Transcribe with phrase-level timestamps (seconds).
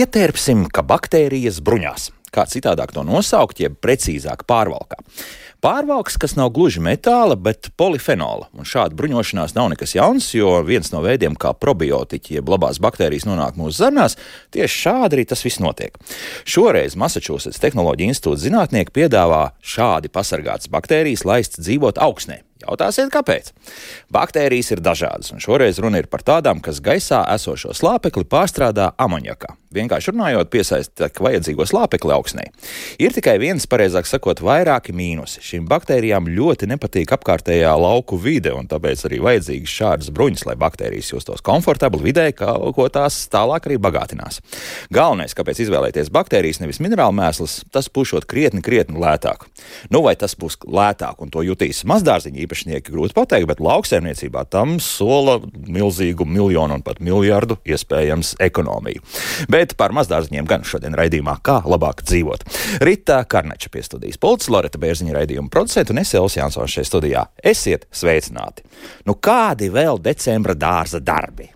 [0.00, 2.06] Ietērpsim, ka baktērijas bruņās.
[2.32, 5.00] Kā citādāk to nosaukt, jeb precīzāk pārvalkā.
[5.60, 8.46] Pārvalks, kas nav gluži metāla, bet polifenola.
[8.56, 13.26] Un šāda bruņošanās nav nekas jauns, jo viens no veidiem, kā probiotiķi, jeb labās baktērijas
[13.28, 14.16] nonāk mūsu zarnās,
[14.56, 15.98] tieši šādi arī tas viss notiek.
[16.48, 22.46] Šoreiz Massachusetts Tehnoloģija institūta zinātnieki piedāvā šādi pasargātas baktērijas laist dzīvot augsnē.
[22.60, 23.54] Jautāsiet, kāpēc?
[24.12, 29.54] Baktērijas ir dažādas, un šoreiz runa ir par tādām, kas gaisā esošo slāpekli pārstrādā amoniakā.
[29.70, 32.48] Vienkārši runājot, piesaista vajadzīgo slāpekli augsnē.
[32.98, 35.38] Ir tikai viens, pareizāk sakot, vairāki mīnusi.
[35.46, 41.12] Šīm baktērijām ļoti nepatīk apkārtējā lauku vide, un tāpēc arī vajadzīgas šādas bruņas, lai baktērijas
[41.12, 44.40] justos komfortabli vidē, kā ko tās tālāk arī bagātinās.
[44.90, 49.46] Galvenais, kāpēc izvēlēties baktērijas, nevis minerālu mēslus, tas pušot krietni, krietni lētāk.
[49.94, 54.80] Nu, vai tas būs lētāk un to jutīs mazdārziņi īpašnieki, grūti pateikt, bet lauksaimniecībā tam
[54.82, 59.06] sola milzīgu miljonu un pat miljardu iespējams ekonomiju.
[59.46, 62.46] Bet par mazdārziņiem gan šodien raidījumā, kā labāk dzīvot.
[62.86, 67.26] Rita Karneča pie studijas policists, Loreta Bērziņa raidījuma producenta un es Elsijas Jansons šeit studijā.
[67.42, 68.66] Esiet sveicināti!
[69.06, 71.50] Nu kādi vēl decembra dārza darbi?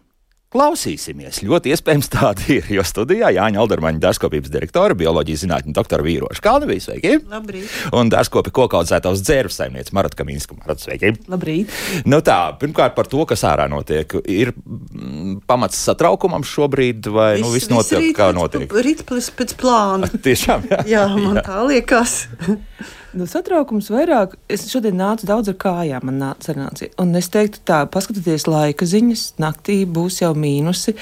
[0.54, 2.68] Klausīsimies, ļoti iespējams tādi ir.
[2.76, 7.16] Jo studijā Jāņa Aldermaņa dārzkopības direktora, bioloģijas zinātņu doktora Vīroša Kalnavīs, sveiki!
[7.26, 7.72] Labrīt!
[7.98, 11.10] Un dārzkopi kokaudzētavas dzērves saimniece Marata Kamīnska, Marata, sveiki!
[11.26, 11.74] Labrīt!
[12.06, 14.14] Nu tā, pirmkārt par to, kas ārā notiek.
[14.30, 18.70] Ir mm, pamats satraukumam šobrīd, vai viss, nu viss notiek, kā notiek?
[18.70, 20.06] Ritplis pēc plāna.
[20.28, 20.84] Tiešām, jā.
[20.86, 21.48] jā, man jā.
[21.50, 22.20] tā liekas.
[23.14, 24.32] Nu, satraukums vairāk.
[24.50, 26.90] Es šodien nācu daudz ar kājām, man nāca sanācija.
[27.02, 30.96] Un es teiktu, tā, paskatieties laika ziņas, naktī būs jau mīnusi.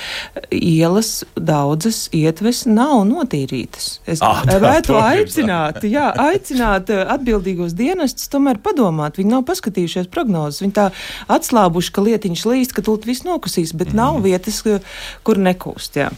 [0.53, 3.89] Ielas daudzas ietves nav notīrītas.
[4.05, 9.17] Es Ah, gribētu aicināt, jā, aicināt eh, atbildīgos dienestus tomēr padomāt.
[9.21, 10.61] Viņi nav paskatījušies prognozes.
[10.65, 10.91] Viņi tā
[11.33, 14.85] atslābuši, ka lietiņš līst, ka tūlīt viss nokusīs, bet nav vietas, eh,
[15.25, 15.97] kur nekūst.
[16.03, 16.13] Jā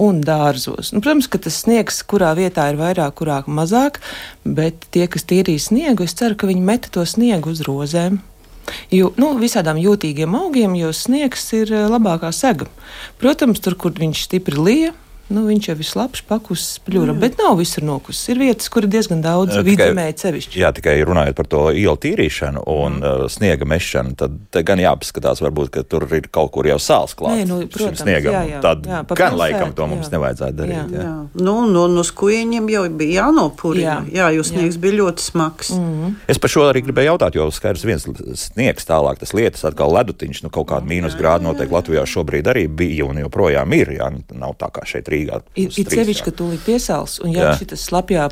[0.00, 0.92] un dārzos.
[0.94, 4.00] Nu, protams, ka tas sniegs, kurā vietā ir vairāk, kurā mazāk,
[4.44, 8.20] bet tie, kas tīrīs sniegu, es ceru, ka viņi meta to sniegu uz rozēm.
[8.94, 12.68] Jo, nu, visādām jūtīgiem augiem, jo sniegs ir eh, labākā sega.
[13.20, 14.94] Protams, tur, kur viņš stipri lija,
[15.32, 17.20] Nu, viņš jau ir labs, pakusis, pļūra, mm.
[17.22, 18.26] bet nav visur nokusis.
[18.34, 20.60] Ir vietas, kur ir diezgan daudz vidzemēji sevišķi.
[20.60, 23.06] Jā, tikai runājot par to ielu tīrīšanu un mm.
[23.24, 27.40] uh, sniega mešanu, tad gan jāpaskatās, varbūt, ka tur ir kaut kur jau sāls klāts.
[27.40, 30.14] Nē, nu, protams, sniegam, jā, jā, tad jā, gan pilsētu, laikam to mums jā.
[30.16, 30.92] nevajadzētu darīt.
[30.92, 31.06] Jā.
[31.06, 31.14] Jā.
[31.40, 33.84] Nu, no, no skujeņiem jau bija jānopūrina.
[33.84, 34.20] Jā, Jā.
[34.20, 34.82] jā jo sniegs jā.
[34.84, 35.72] bija ļoti smags.
[35.78, 36.12] Mm.
[36.30, 38.06] Es par šo arī gribēju jautāt, jo skaidrs viens
[38.44, 42.66] sniegs tālāk, tas lietas atkal ledutiņš, nu kaut kāda mīnus grāda noteikti Latvijā šobrīd arī
[42.68, 43.94] bija un joprojām ir.
[43.96, 45.42] Jā, nu, nav tā kā šeit Rīgā.
[45.56, 46.26] Ir, ir sevišķi, jā.
[46.28, 47.58] ka tūlīt piesāls, un ja Jā.
[47.60, 48.28] šis slapjā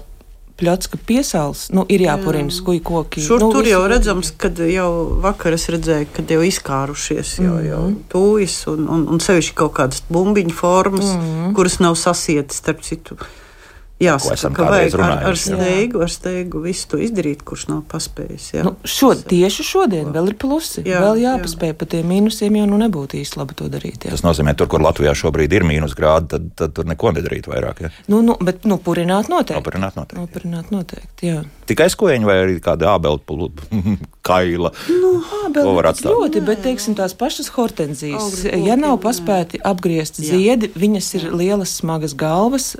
[0.63, 3.23] pļotska piesāls, nu, ir jāpurina skuju koki.
[3.25, 4.91] Šur nu, tur jau redzams, kad jau
[5.25, 10.05] vakar es redzēju, kad jau izkārušies jau, jau tūjas un, un, un sevišķi kaut kādas
[10.13, 11.55] bumbiņu formas, mm -hmm.
[11.59, 13.19] kuras nav sasietas starp citu.
[13.19, 13.42] Ko
[14.03, 15.59] Jāsaka, ka vajag ar, ar runājuši, jā.
[15.59, 18.47] steigu, ar steigu visu to izdarīt, kurš nav paspējis.
[18.57, 18.65] Jā.
[18.67, 20.83] Nu, šo, tieši šodien vēl ir plusi.
[20.83, 21.35] Jā, Jā, vēl jā.
[21.37, 24.09] jāpaspēj par tiem mīnusiem, jo nu nebūtu īsti labi to darīt.
[24.09, 24.17] Jā.
[24.17, 27.85] Tas nozīmē, tur, kur Latvijā šobrīd ir mīnus grādi, tad, tad tur neko nedarīt vairāk.
[27.87, 27.93] Ja?
[28.11, 29.61] Nu, nu, bet nu, purināt noteikti.
[29.61, 30.19] Nopurināt noteikti.
[30.19, 31.45] Nopurināt noteikti, jā.
[31.69, 33.21] Tikai skojiņi vai arī kāda ābeli
[34.29, 34.73] kaila.
[34.91, 35.13] Nu,
[35.93, 36.11] atstāt.
[36.11, 40.33] ļoti, bet, teiksim, tās pašas hortenzijas, Augļu ja nav paspēti apgriezt Jā.
[40.35, 42.73] ziedi, viņas ir lielas, smagas galvas,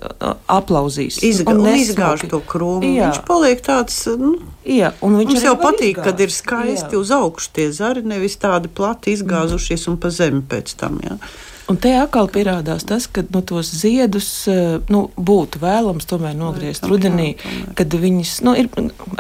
[0.51, 1.21] aplauzīs.
[1.23, 2.91] Izga, un izgāž to krūmu.
[2.97, 3.11] Jā.
[3.13, 4.01] Viņš paliek tāds.
[4.19, 6.05] Nu, Jā, un viņš Mums jau patīk, izgāzt.
[6.07, 7.01] kad ir skaisti Jā.
[7.01, 11.01] uz augšu tie zari, nevis tādi plati izgāzušies un pa zemi pēc tam.
[11.03, 11.17] Jā.
[11.71, 16.87] Un te atkal pierādās tas, ka nu, tos ziedus eh, nu, būtu vēlams tomēr nogriezt
[16.91, 18.69] rudenī, jā, kad viņas nu, ir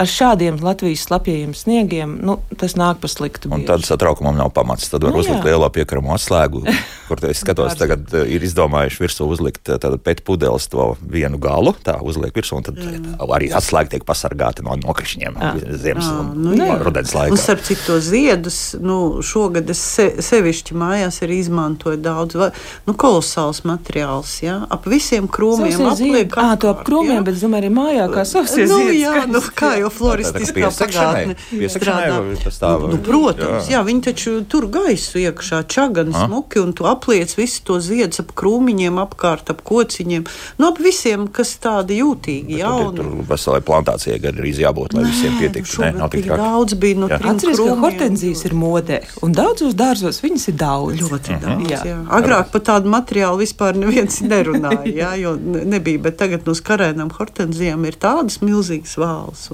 [0.01, 3.51] ar šādiem Latvijas slapjiem sniegiem, nu, tas nāk pa sliktu.
[3.53, 3.69] Un bieži.
[3.71, 4.91] tad satraukumam nav pamats.
[4.93, 5.53] Tad var Nu, uzlikt jā.
[5.53, 6.65] lielo piekramo atslēgu,
[7.09, 11.77] kur es skatos, tagad eh, ir izdomājuši virsū uzlikt eh, pēc pudeles to vienu galu,
[11.85, 12.81] tā uzliek virsū, un tad
[13.23, 15.39] arī atslēga tiek pasargāta no nokrišņiem
[15.83, 16.75] ziemas un nu jā.
[16.83, 17.39] rudens Un laikā.
[17.41, 22.32] starp citu, ziedus nu, šogad es se, sevišķi mājās arī izmantoju daudz.
[22.39, 22.51] Va,
[22.87, 25.81] nu, kolosāls materiāls, jā, ap visiem krūmiem.
[25.93, 27.25] Apliek Ā, to ap krūmiem, jā.
[27.27, 31.37] bet, domāju, arī mājā kā sausie Nu, jā, nu, kā jau Tā floristiskā pagātne
[31.73, 32.21] strādā.
[32.23, 33.79] Nu, nu, protams, Jā.
[33.79, 33.83] jā.
[33.87, 39.01] viņi taču tur gaisu iekšā, čagan smuki, un tu apliec visu to ziedus ap krūmiņiem,
[39.03, 40.27] apkārt ap kociņiem.
[40.61, 42.97] Nu, ap visiem, kas tādi jūtīgi, Tur, jauni.
[43.01, 45.83] tur veselai plantācijai gan arī jābūt, lai viss visiem pietiktu.
[45.83, 47.19] Nē, nav tik daudz bija no Jā.
[47.21, 51.03] trim Atceries, ka hortenzijas ir modē, un daudzos dārzos viņas ir daudz.
[51.03, 51.71] Ļoti daudz.
[51.71, 51.81] Jā.
[51.87, 51.99] Jā.
[52.23, 56.01] Agrāk par tādu materiālu vispār neviens nerunāja, jā, jo ne- nebija.
[56.07, 59.45] Bet tagad no skarēnām hortenzijām ir tādas milzīgas vāles.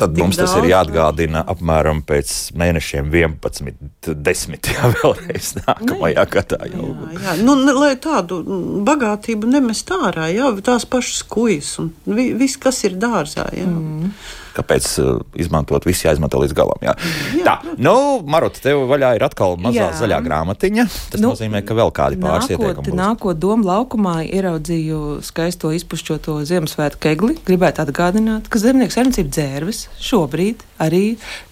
[0.00, 0.72] Tad mums tas ir daudz.
[0.72, 4.70] jāatgādina apmēram pēc mēnešiem 11, 10.
[4.74, 6.60] Jā, vēlreiz nākamajā gadā.
[6.72, 6.88] Jau.
[7.12, 7.36] Jā, jā.
[7.44, 8.40] Nu, ne, lai tādu
[8.86, 13.48] bagātību nemest ārā, jā, tās pašas kujas un vi, viss, kas ir dārzā.
[13.56, 13.66] Jā.
[13.68, 14.14] Mm.
[14.54, 16.80] Kāpēc uh, izmantot visu jāizmanto līdz galam?
[16.84, 16.94] Jā.
[17.34, 17.94] Jā, tā, nu,
[18.30, 19.90] Marot, tev vaļā ir atkal mazā Jā.
[19.98, 20.86] zaļā grāmatiņa.
[21.14, 27.02] Tas nu, nozīmē, ka vēl kādi pāris ieteikumi nākot domu laukumā, ieraudzīju skaisto izpušķoto Ziemassvētku
[27.08, 27.38] kegli.
[27.46, 31.04] Gribētu atgādināt, ka zemnieks saimniecība dzērves šobrīd arī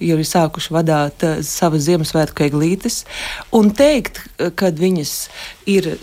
[0.03, 3.03] jau ir sākuši vadīt uh, savas Ziemassvētku keglītes
[3.57, 5.17] un teikt, uh, ka viņas
[5.71, 5.95] ir.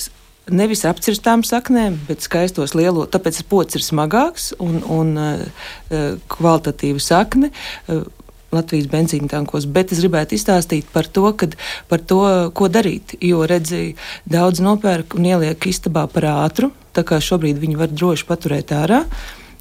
[0.50, 5.44] Nevis apcirstām saknēm, bet skaistos lielo, tāpēc pocis ir smagāks un, un uh,
[5.90, 7.52] uh, kvalitatīva sakne.
[7.88, 8.08] Uh,
[8.50, 11.54] Latvijas benzīna tankos, bet es gribētu izstāstīt par to, kad,
[11.90, 12.24] par to,
[12.58, 13.14] ko darīt.
[13.22, 13.94] Jo redzēju,
[14.26, 19.04] daudz nopērk un ieliek istabā par ātru, tā kā šobrīd viņi var droši paturēt ārā.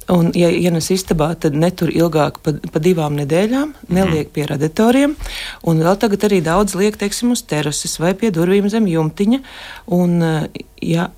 [0.09, 5.13] Un, ja ienes istabā, tad netur ilgāk par pa divām nedēļām, neliek pie radiatoriem.
[5.69, 9.41] Un vēl tagad arī daudz liek, teiksim, uz terases vai pie durvīm zem jumtiņa.
[9.99, 11.09] Un, eh, ja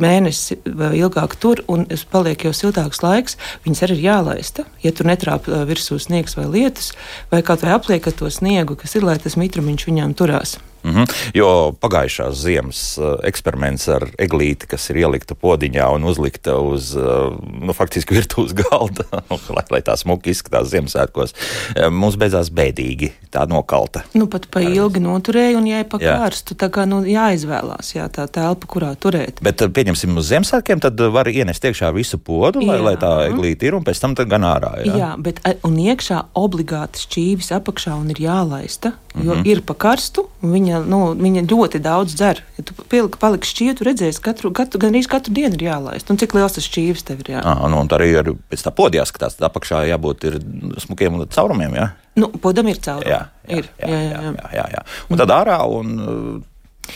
[0.00, 3.36] mēnesi vai ilgāk tur, un es paliek jau siltāks laiks,
[3.66, 4.64] viņas arī ir jālaista.
[4.82, 6.92] Ja tur netrāp eh, virsū sniegs vai lietus,
[7.30, 10.56] vai kaut vai apliek ar to sniegu, kas ir, lai tas mitrumiņš viņām turās.
[10.82, 11.14] Mm -hmm.
[11.34, 17.34] Jo pagājušās ziemas uh, eksperiments ar eglīti, kas ir ielikta podiņā un uzlikta uz uh,
[17.60, 19.04] nu, faktiski virtuves galda,
[19.56, 23.12] lai, lai tā smuki izskatās Ziemassvētkos, uh, mums beidzās bēdīgi.
[23.30, 24.00] Tā nokalta.
[24.14, 26.30] Nu, pat pa ilgi noturēja, un pa Jā.
[26.56, 29.42] tā kā nu, jāizvēlās jā, tā telpa, kurā turēt.
[29.42, 32.84] Bet, pieņemsim, uz Ziemassvētkiem, tad var ienest iekšā visu podu, lai, Jā.
[32.84, 34.72] lai tā eglīte ir, un pēc tam gan ārā.
[34.86, 34.96] Jā?
[34.96, 39.46] Jā, bet un iekšā obligāti šķīvis apakšā un ir jālaista, jo mm -hmm.
[39.52, 42.42] ir pa karstu, un viņa, nu, viņa ļoti daudz dzer.
[42.58, 42.74] Ja tu
[43.20, 46.10] paliksi šķīvi, tu redzēsi, katru, katru, gan arī katru dienu ir jālaist.
[46.12, 47.32] Un cik liels tas šķīvis tev ir?
[47.36, 47.44] Jā.
[47.44, 50.40] Ah, nu, arī ar, pēc tā podījā skatās, tad apakšā jābūt ir
[50.84, 51.78] smukiem caurumiem.
[51.78, 51.88] Jā?
[52.20, 53.08] Nu, podam ir cauri.
[53.12, 53.70] Jā, jā, ir.
[53.80, 54.84] jā, jā, jā, jā, jā.
[55.10, 56.36] Un tad ārā un, uh,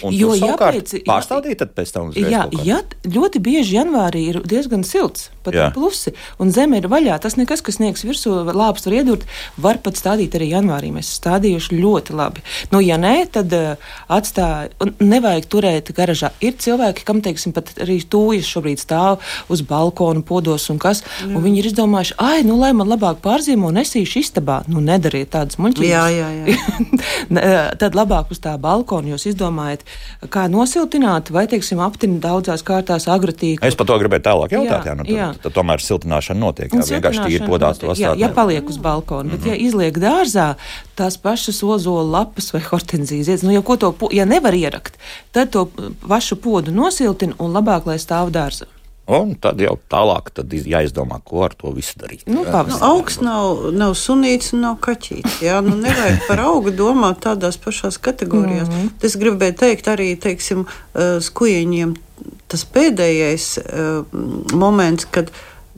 [0.03, 4.41] un Jo, ja pēc- pārstādīt tad pēc tam uzreiz Jā, ja ļoti bieži janvārī ir
[4.47, 5.71] diezgan silts, pat Jā.
[5.75, 7.19] plusi, un zeme ir vaļā.
[7.21, 9.25] Tas nekas, kas sniegs virsū, lāps var iedurt,
[9.57, 10.91] var pat stādīt arī janvārī.
[10.93, 12.43] Mēs stādījuši ļoti labi.
[12.73, 13.77] Nu, ja nē, tad uh,
[14.13, 16.33] atstāj, un nevajag turēt garažā.
[16.45, 21.31] Ir cilvēki, kam, teiksim, pat arī tūjas šobrīd stāv uz balkona, podos un kas, Jā.
[21.35, 24.61] un viņi ir izdomājuši, ai, nu, lai man labāk pārzīmo, nesīšu istabā.
[24.71, 25.89] Nu, nedariet tādas muļķības.
[25.89, 26.57] Jā, jā, jā.
[27.81, 29.80] Tad labāk uz tā balkona jūs izdomājat,
[30.33, 33.65] kā nosiltināt, vai, teiksim, aptināt daudzās kārtās agrotīku.
[33.67, 34.87] Es par to gribēju tālāk jautāt.
[34.87, 35.29] Jā, Jā, jā, nu, tad, jā.
[35.45, 36.73] tad tomēr siltināšana notiek.
[36.75, 37.79] Jā, vienkārši tīri notiek.
[37.81, 38.19] to Jā, atstāt.
[38.23, 40.55] ja paliek uz balkona, bet, ja izliek dārzā,
[40.99, 44.99] tās pašas ozola lapas vai hortenzijas zieds, nu, jau ko to, ja nevar ierakt,
[45.33, 45.67] tad to
[46.07, 48.69] pašu podu nosiltina un labāk, lai stāv dārzā.
[49.11, 52.23] Un tad jau tālāk tad iz- jāizdomā, ko ar to visu darīt.
[52.27, 55.41] Nu, Nu, augs nav, nav sunīts un nav kaķītis.
[55.43, 58.69] Jā, nu, nevajag par augu domāt tādās pašās kategorijās.
[58.69, 58.91] Mm -hmm.
[59.03, 61.97] Es gribēju teikt arī, teiksim, uh, skujiņiem
[62.49, 64.05] tas pēdējais uh,
[64.53, 65.31] moments, kad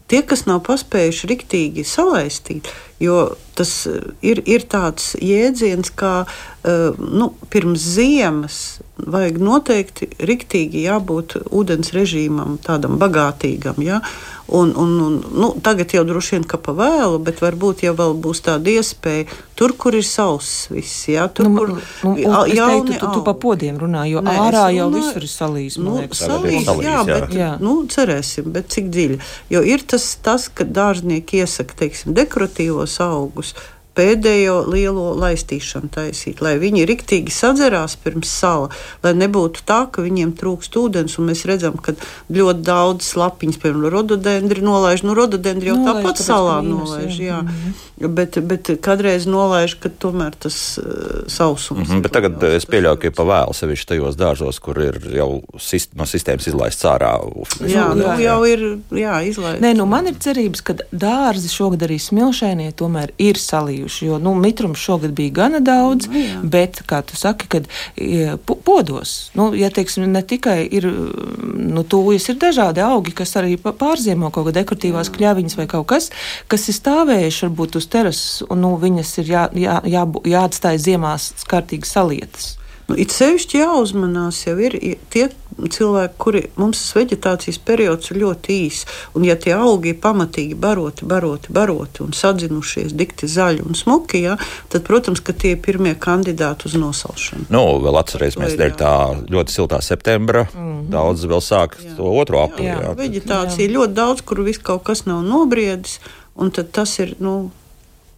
[0.07, 2.69] tie, kas nav paspējuši riktīgi salaistīt,
[3.01, 3.89] jo tas
[4.21, 12.59] ir, ir tāds jēdziens, kā uh, nu, pirms ziemas vajag noteikti riktīgi jābūt ūdens režīmam,
[12.63, 13.79] tādam bagātīgam.
[13.83, 14.01] Ja?
[14.53, 18.13] Un, un, un, nu, tagad jau droši vien ka pa vēlu, bet varbūt jau vēl
[18.21, 19.25] būs tāda iespēja
[19.57, 21.07] tur, kur ir sauss viss.
[21.09, 21.25] Ja?
[21.33, 21.69] Tur, Nu, kur
[22.05, 24.89] nu, ja- es jauni teiktu, tu, tu pa podiem runā, jo Nē, ārā es jau
[24.91, 25.79] runāju- visur ir salījis.
[25.79, 27.05] man Nu, ir salīs, salīs, jā, jā.
[27.07, 27.51] bet Jā.
[27.61, 29.19] nu, cerēsim, bet cik dziļi.
[29.51, 33.55] Jo ir tas, tas ka dārznieki iesaka teiksim, dekoratīvos augus.
[33.99, 38.71] Pēdējo lielo laistīšanu taisīt, lai viņi riktīgi sadzerās pirms sala,
[39.05, 41.19] lai nebūtu tā, ka viņiem trūkst ūdens.
[41.21, 41.93] un Mēs redzam, ka
[42.33, 45.05] ļoti daudz lapiņas, piemēram, rododendri nolaiž.
[45.05, 47.19] Nu, rododendri jau Nolaiž, tāpat salā nolaiž.
[47.21, 47.43] jā.
[48.03, 48.09] Jā.
[48.09, 51.85] Bet, bet kādreiz nolaiž, ka tomēr tas uh, sausums.
[51.87, 54.99] Mhm, ir bet tagad es pieļauju, ka ir pa vēlu sevišķi tajos dārzos, kur ir
[55.15, 55.29] jau
[55.63, 57.13] sist, no sistēmas izlaists ārā.
[57.69, 58.65] Jā, nu, jau ir
[58.99, 59.63] jā, izlaists.
[59.63, 63.39] Nē, nu man ir cerības, ka dārzi šogad arī smilšainie tomēr ir
[63.83, 64.07] salījuši.
[64.07, 66.41] Jo nu, mitrums šogad bija gana daudz, Nu, jā.
[66.43, 71.83] bet, kā tu saki, kad e, po- podos, nu, ja teiksim, ne tikai ir, nu,
[71.85, 76.11] tūjas ir dažādi augi, kas arī pārziemo kaut kādā dekoratīvās kļaviņas vai kaut kas,
[76.49, 81.33] kas ir stāvējuši varbūt uz terases, un nu, viņas ir jā, jā, jā, jāatstāj ziemās
[81.49, 82.57] kārtīgi salietas.
[82.89, 84.75] Nu, it sevišķi jāuzmanās, jau ir
[85.11, 88.83] tie cilvēki, kuri mums tas vegetācijas periods ir ļoti īs.
[89.17, 94.25] Un, ja tie augi ir pamatīgi baroti, baroti, baroti un sadzinušies, dikti zaļi un smuki,
[94.27, 94.37] ja,
[94.73, 97.49] tad, protams, ka tie ir pirmie kandidāti uz nosalšanu.
[97.53, 98.95] Nu, vēl atcerēsimies, dēļ tā
[99.33, 100.47] ļoti siltā septembra.
[100.53, 100.91] Mm -hmm.
[100.93, 101.97] Daudz vēl sāk jā.
[101.97, 102.73] to otro aprīli.
[102.73, 102.95] Jā, jā.
[102.99, 106.01] vegetācija ir ļoti daudz, kur viss kaut kas nav nobriedis,
[106.35, 107.15] un tas ir.
[107.19, 107.51] Nu,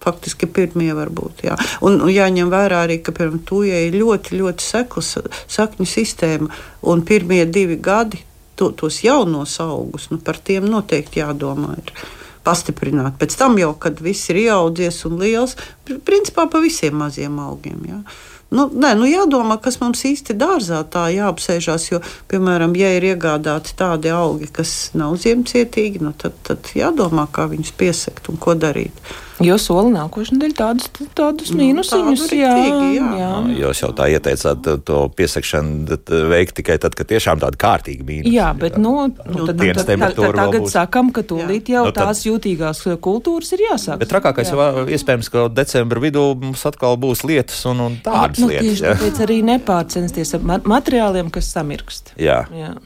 [0.05, 1.47] faktiski pirmie var būt.
[1.49, 1.57] Jā.
[1.85, 5.05] Un, un jāņem vērā arī, ka piemēram tujai ir ļoti, ļoti sekla
[5.57, 6.51] sakņu sistēma,
[6.93, 8.21] un pirmie divi gadi
[8.55, 11.79] to, tos jaunos augus, nu, par tiem noteikti jādomā.
[11.81, 11.97] Ir
[12.45, 13.17] pastiprināt.
[13.21, 15.57] Pēc tam jau, kad viss ir ieaudzies un liels,
[16.05, 17.81] principā pa visiem maziem augiem.
[17.89, 18.01] Jā.
[18.55, 21.89] Nu, nē, nu jādomā, kas mums īsti dārzā tā jāapsēžās.
[21.91, 27.49] Jo, piemēram, ja ir iegādāti tādi augi, kas nav ziemcietīgi, nu, tad, tad jādomā, kā
[27.51, 28.95] viņus piesakt un ko darīt.
[29.43, 32.25] Jo soli nākošais nedēļa tādus, tādus nu, mīnusiņus.
[32.39, 33.09] Jā, tīgi, jā.
[33.19, 33.31] jā.
[33.43, 35.99] Nu, jūs jau tā ieteicāt to piesakšanu
[36.31, 38.31] veikt tikai tad, kad tiešām tāda kārtīga mīnus.
[38.31, 42.13] Jā, bet nu, nu, tad, tad, tad, tad tagad sakam, ka tūlīt jau nu, tad,
[42.13, 43.99] tās jūtīgās kultūras ir jāsāk.
[44.05, 48.53] Bet trakākais jau iespējams, ka decembra vidū mums atkal būs lietas un, un tādas nu,
[48.53, 48.71] lietas.
[48.71, 52.15] Tieši tāpēc arī nepārcensties ar materiāliem, kas samirkst.
[52.23, 52.45] Jā.
[52.55, 52.77] jā.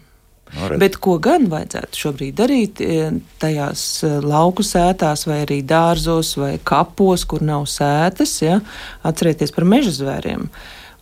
[0.56, 2.98] No, nu, Bet ko gan vajadzētu šobrīd darīt e,
[3.42, 8.60] tajās e, lauku sētās, vai arī dārzos, vai kapos, kur nav sētas, ja?
[9.06, 10.48] atcerieties par meža zvēriem.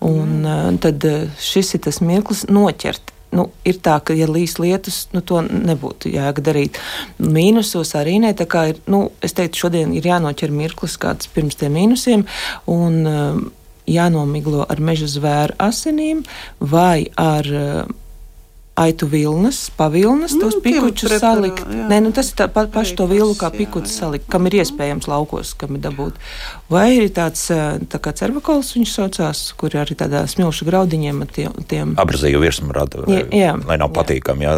[0.07, 0.81] Un mm.
[0.85, 1.05] tad
[1.41, 3.13] šis ir tas mirklis noķert.
[3.37, 6.79] Nu, ir tā, ka, ja līs lietus, nu, to nebūtu jēga darīt.
[7.21, 11.59] Mīnusos arī nē, tā kā ir, nu, es teiktu, šodien ir jānoķer mirklis kāds pirms
[11.59, 12.27] tiem mīnusiem.
[12.71, 13.01] Un,
[13.87, 16.25] jānomiglo ar meža zvēru asinīm
[16.59, 17.95] vai ar uh,
[18.77, 21.63] aitu vilnas, pavilnas, nu, tos pikučus salikt.
[21.65, 21.87] Jā.
[21.89, 25.09] Nē, nu, tas ir tā, pa, paši to vilnu kā pikučus salikt, kam ir iespējams
[25.09, 26.19] laukos, kam ir dabūt.
[26.69, 31.31] Vai ir tāds tā kā cervakols viņš saucās, kur ir arī tādā smilšu graudiņiem ar
[31.33, 31.55] tiem.
[31.71, 31.95] tiem...
[32.03, 34.45] Abrazīju virsmu rada, jā, jā, lai nav patīkami.
[34.45, 34.55] Jā.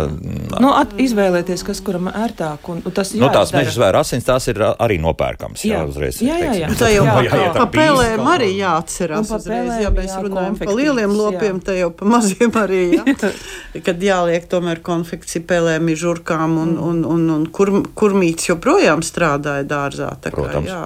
[0.58, 2.66] Nu, at, izvēlēties, kas kuram ērtāk.
[2.74, 5.62] Un, un tas nu, tās meža zvēra asins, tās ir arī nopērkams.
[5.62, 6.20] Jā, jā uzreiz.
[6.24, 6.72] Jā, jā, jā.
[6.80, 7.06] Tā jau
[7.60, 12.60] pa pelēm arī jāatcerās uzreiz, ja mēs runājam pa lieliem lopiem, tā jau pa maziem
[12.66, 12.82] arī.
[12.98, 16.88] Jā jāliek tomēr konfekcija pelēm, žurkām un, mm.
[16.88, 20.10] un, un, un kur, kurmīts joprojām strādāja dārzā.
[20.18, 20.72] Kā, Protams.
[20.72, 20.82] Jā,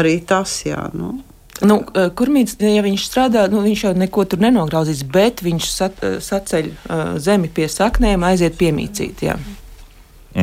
[0.00, 0.88] arī tas, jā.
[0.96, 1.14] Nu.
[1.62, 6.00] Nu, eh, Kurmīts, ja viņš strādā, nu, viņš jau neko tur nenograudzīs, bet viņš sat,
[6.02, 9.22] eh, saceļ uh, zemi pie saknēm, aiziet piemīcīt.
[9.22, 9.36] Jā.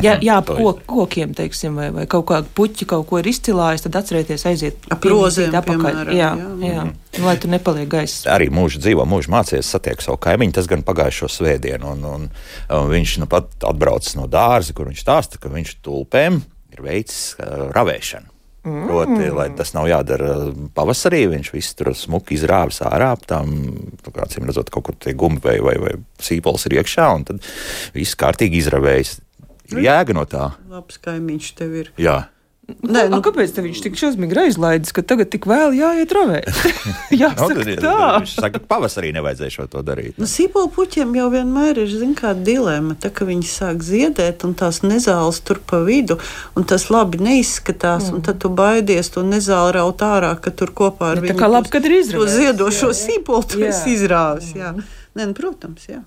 [0.00, 3.84] Ja, jā, ap kok, kokiem, teiksim, vai, vai kaut kāda puķa kaut ko ir izcilājis,
[3.84, 5.82] tad atcerieties, aiziet prozēm apakaļ.
[5.82, 6.30] Piemēram, jā,
[6.64, 6.70] jā.
[6.70, 6.86] jā.
[7.18, 8.24] Nu, lai tur nepaliek gaisa.
[8.32, 12.28] Arī mūža dzīvo, mūža mācījies satiek savu kaimiņu, tas gan pagājušo svētdienu, un, un,
[12.72, 16.40] un viņš nu pat atbraucis no dārza, kur viņš stāsta, ka viņš tulpēm
[16.72, 18.32] ir veicis uh, ravēšanu.
[18.62, 18.86] Mm.
[18.86, 20.34] Proti, lai tas nav jādara
[20.76, 23.50] pavasarī, viņš visu tur smuki izrāvis ārā, tam
[24.06, 27.48] kāds redzot, kaut kur tie gumbi vai, vai, vai sīpols ir iekšā, un tad
[27.96, 29.16] viss kārtīgi izravējis.
[29.72, 30.52] Ir jēga no tā.
[30.70, 31.92] Labs kaimiņš tev ir.
[32.00, 32.20] Jā.
[32.62, 36.46] Nē, nu, kāpēc viņš tik šausmīgi aizlaidis, ka tagad tik vēl jāiet ravēt?
[37.22, 37.94] Jāsaka, no, tā.
[38.22, 40.14] Viņš saka, ka pavasarī nevajadzēja šo to darīt.
[40.20, 44.54] Nu, Sīpola puķiem jau vienmēr ir, zin kā, dilēma, tā ka viņi sāk ziedēt un
[44.58, 46.20] tās nezāles tur pa vidu,
[46.54, 48.14] un tas labi neizskatās, mm.
[48.14, 51.34] un tad tu baidies to nezāli raut ārā, ka tur kopā ar ja, viņu.
[51.34, 52.30] Tā kā labi, kad ir izrāvis.
[52.30, 54.72] To ziedošo sīpolu tu esi izrāvis, jā.
[55.18, 56.04] Nē, nu, protams, jā.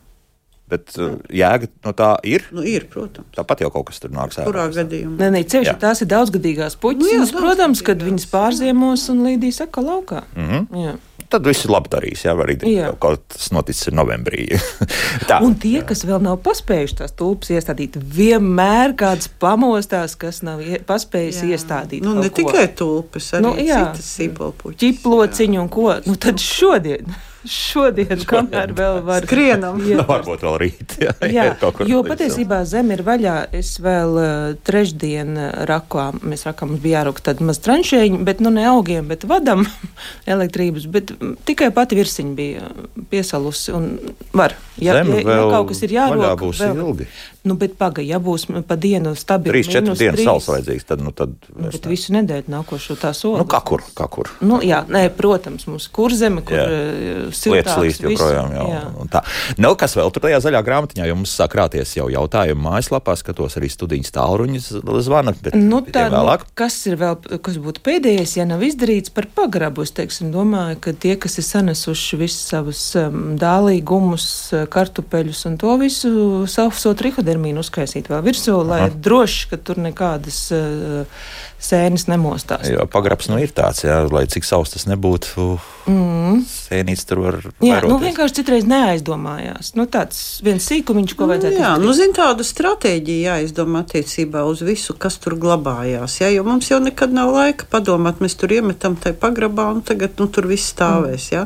[0.66, 2.48] Bet uh, jēga no tā ir.
[2.56, 3.30] Nu, ir, protams.
[3.38, 4.50] Tāpat jau kaut kas tur nāks ārā.
[4.50, 5.20] Kurā gadījumā?
[5.20, 7.04] Nē, nē, ceļš, tās ir daudzgadīgās puķis.
[7.04, 10.24] Nu, jā, protams, kad viņas pārziemos un līdīs atkal laukā.
[10.34, 10.86] Mm -hmm.
[10.86, 10.96] Jā.
[11.30, 12.24] Tad viss ir labi darījis.
[12.26, 12.90] Jā, arī jā.
[13.02, 14.48] kaut kas noticis novembrī.
[15.46, 21.44] Un tie, kas vēl nav paspējuši tās tulpes iestādīt, vienmēr kāds pamostās, kas nav paspējis
[21.44, 21.56] jā.
[21.56, 22.06] iestādīt.
[22.06, 22.42] Nu, ne ko.
[22.42, 24.82] tikai tulpes, arī nu, citas sīpolpuķis.
[24.82, 25.88] Ķiplociņu un ko.
[26.06, 27.18] Nu, tad šodien
[27.50, 29.80] šodien, kamēr vēl var skrienam.
[29.86, 30.96] Jā, nu, varbūt vēl rīt.
[31.06, 33.36] Jā, jā, jā jo patiesībā zeme ir vaļā.
[33.56, 34.30] Es vēl uh,
[34.66, 35.36] trešdien
[35.70, 39.66] rakā, mēs rakām, mums bija jārūk tad maz tranšēņi, bet nu ne augiem, bet vadam
[40.36, 41.14] elektrības, bet
[41.48, 42.72] tikai pati virsiņa bija
[43.12, 43.92] piesalusi un
[44.34, 44.56] var.
[44.82, 47.08] Ja, Zeme ja, ja kaut kas ir jārūk, būs vēl, ilgi.
[47.46, 49.62] Nu, bet pagaidi, ja būs pa dienu stabili.
[49.62, 51.04] 3-4 dienas saules vajadzīgs, tad.
[51.06, 51.92] Nu, tad nu, bet ne.
[51.92, 53.44] visu nedēļu nākošo tā sodu.
[53.44, 53.84] Nu, kā kur?
[53.96, 54.32] Kā kur?
[54.42, 57.54] Nu, jā, nē, protams, mums kurzeme, kur uh, siltāks.
[57.54, 58.56] Lietas līst joprojām.
[58.58, 58.82] Jā, jā.
[59.14, 59.22] Tā.
[59.62, 63.60] Nu, kas vēl tur tajā zaļā grāmatiņā, jo mums sāk krāties jau jautājumu mājaslapā, skatos
[63.62, 64.72] arī studijas tālruņas
[65.06, 66.08] zvana, bet nu, tā.
[66.12, 66.26] Nu,
[66.58, 69.86] kas ir vēl, kas būtu pēdējais, ja nav izdarīts par pagrabu?
[69.86, 74.28] Es teiksim, domāju, ka tie, kas ir sanesuši visus savus um, dālīgumus,
[74.72, 76.12] kartupeļus un to visu,
[76.52, 78.94] savu trihodermīnu uzkaisīt vēl virsū, lai Aha.
[79.08, 81.26] droši, ka tur nekādas uh,
[81.62, 82.68] sēnes nemostās.
[82.70, 85.56] Jo pagrabs nu ir tāds, jā, lai cik savs tas nebūtu,
[85.90, 86.42] mm.
[86.50, 87.38] sēnīts tur var.
[87.64, 88.06] Jā, nu vairoties.
[88.10, 89.72] vienkārši citreiz neaizdomājās.
[89.78, 91.86] Nu, tāds viens sīkumiņš, ko vajadzētu Jā, izdarīt.
[91.86, 96.20] nu, zin, tāda stratēģija jāizdomā attiecībā uz visu, kas tur glabājās.
[96.22, 100.20] Jā, jo mums jau nekad nav laika padomāt, mēs tur iemetam tajā pagrabā, un tagad
[100.22, 101.30] nu, tur viss stāvēs.
[101.34, 101.46] Jā.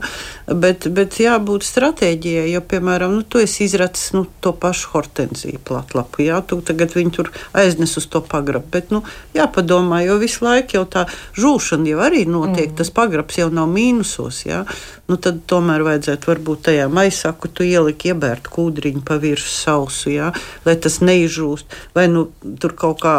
[0.50, 6.24] Bet, bet jābūt stratēģijai, jo, piemēram, nu, tu esi izracis nu, to pašu hortenziju platlapu.
[6.25, 8.68] Jā, tu tagad viņi tur aiznes uz to pagrabu.
[8.74, 9.04] Bet, nu,
[9.38, 11.06] jāpadomā, jo visu laiku jau tā
[11.39, 12.72] žūšana jau arī notiek.
[12.72, 12.77] Mm.
[12.79, 14.44] Tas pagrabs jau nav mīnusos.
[14.48, 14.63] Jā.
[15.10, 20.12] Nu, tad tomēr vajadzētu varbūt tajā maisā, kur tu ieliki iebērt kūdriņu pa virsmu sausu,
[20.13, 20.30] jā,
[20.68, 21.75] lai tas neizžūst.
[21.98, 22.28] Vai nu,
[22.62, 23.16] tur kaut kā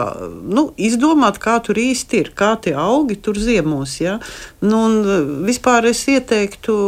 [0.47, 3.99] nu, izdomāt, kā tur īsti ir, kā tie augi tur ziemos.
[4.01, 4.17] Jā.
[4.63, 6.79] Nu, un, vispār es ieteiktu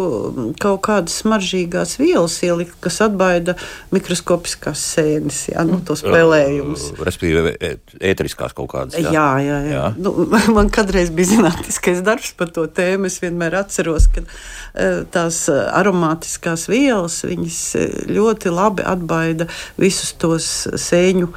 [0.62, 3.56] kaut kādas smaržīgās vielas ielikt, kas atbaida
[3.92, 6.88] mikroskopiskās sēnes, jā, nu, tos pelējumus.
[7.02, 7.74] Respektīvi, ē-
[8.12, 8.96] ēteriskās kaut kādas.
[9.02, 9.60] Jā, jā, jā.
[9.66, 9.72] jā.
[9.72, 9.84] Jā.
[9.98, 10.14] Nu,
[10.56, 13.10] man kādreiz bija zinātniskais darbs par to tēmu.
[13.10, 19.48] Es vienmēr atceros, ka eh, tās eh, aromātiskās vielas eh, ļoti labi atbaida
[19.80, 21.30] visus tos sēņu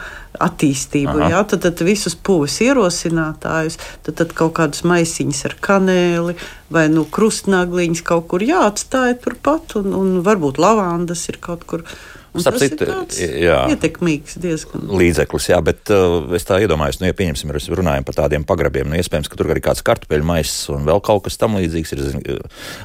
[0.43, 1.15] attīstību.
[1.15, 1.29] Aha.
[1.31, 6.35] Jā, tad, tad visus pūles ierosinātājus, tad, tad kaut kādas maisiņas ar kanēli
[6.75, 11.85] vai nu, krustnagliņas kaut kur jāatstāj turpat, un, un varbūt lavandas ir kaut kur.
[12.43, 12.87] Starp citu,
[13.39, 13.57] jā.
[13.71, 14.85] ietekmīgs diezgan.
[14.99, 18.89] Līdzeklis, jā, bet uh, es tā iedomājos, nu, ja pieņemsim, mēs runājam par tādiem pagrabiem,
[18.91, 22.03] nu, iespējams, ka tur arī kāds kartupeļu maisis un vēl kaut kas tam līdzīgs ir.
[22.05, 22.23] zin,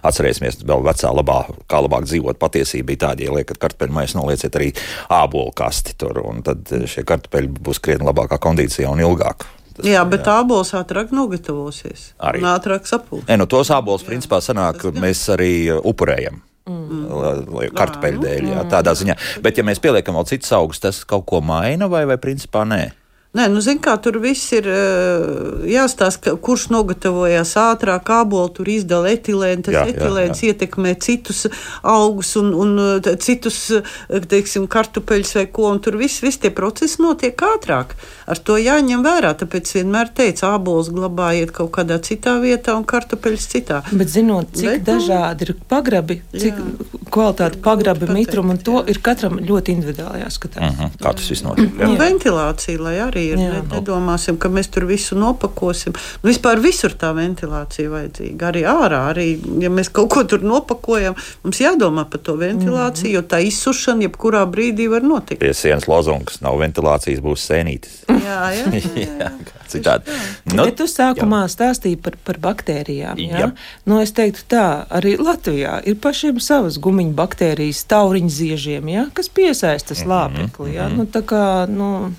[0.07, 1.40] Atcerēsimies, vēl vecā labā,
[1.71, 2.40] kā labāk dzīvot.
[2.40, 4.73] Patiesība bija tāda, ja liekat kartupeļu maisu, nolieciet arī
[5.12, 9.49] ābolu kasti tur, un tad šie kartupeļi būs krietni labākā kondīcijā un ilgāk.
[9.80, 12.11] Tas, Jā, bet ābols ātrāk nogatavosies.
[12.26, 12.42] Arī.
[12.45, 13.25] Ātrāk sapūs.
[13.28, 16.42] Nē, no tos ābolus principā sanāk, tas mēs arī uh, upurējam.
[16.70, 17.74] Mm.
[17.76, 19.16] Kartupeļu dēļ, jā, tādā ziņā.
[19.44, 22.82] Bet, ja mēs pieliekam vēl citus augus, tas kaut ko maina vai, vai principā nē?
[23.30, 29.12] Nē, nu, zin, kā tur viss ir eh, jāstāsta, kurš nogatavojās ātrāk, kābolu tur izdala
[29.14, 29.62] etilēnu.
[29.68, 30.56] Tas Jā, etilēns jā, jā.
[30.56, 31.44] ietekmē citus
[31.87, 36.50] augus un, un eh, citus, eh, teiksim, kartupeļus vai ko, un tur viss, viss tie
[36.50, 37.94] procesi notiek ātrāk.
[38.26, 43.46] Ar to jāņem vērā, tāpēc vienmēr teicu, ābols glabājiet kaut kādā citā vietā un kartupeļus
[43.54, 43.78] citā.
[43.94, 46.90] Bet zinot, cik Bet, nu, dažādi ir pagrabi, cik jā.
[47.14, 48.88] kvalitāte pagrabi, mitrumu, un to jā.
[48.90, 50.66] ir katram ļoti individuāli jāskatās.
[50.66, 50.99] Uh -huh.
[50.99, 51.71] Kā tas viss notiek?
[51.78, 52.02] Un Jā.
[52.02, 53.41] ventilācija, lai arī ir.
[53.41, 53.50] Jā.
[53.54, 55.95] Ne, nedomāsim, ka mēs tur visu nopakosim.
[56.23, 58.50] Nu, vispār visur tā ventilācija vajadzīga.
[58.50, 59.28] Arī ārā, arī,
[59.63, 64.45] ja mēs kaut ko tur nopakojam, mums jādomā par to ventilāciju, jo tā izsušana jebkurā
[64.50, 65.43] brīdī var notikt.
[65.43, 68.02] Pie sienas lozungas nav ventilācijas, būs sēnītis.
[68.30, 69.28] Jā, jā, jā, jā.
[69.71, 70.13] Citādi.
[70.50, 71.50] Nu, Bet tu sākumā jā.
[71.54, 73.21] stāstīji par, par baktērijām.
[73.23, 73.43] Jā?
[73.45, 73.49] Jā.
[73.89, 79.30] Nu, es teiktu, tā arī Latvijā ir pašiem savas gumiņu baktērijas, tauriņu ziežiem, jā, kas
[79.33, 80.75] piesaista slāpekli.
[80.76, 80.91] Jā?
[80.93, 82.11] Nu, tā kā, nu,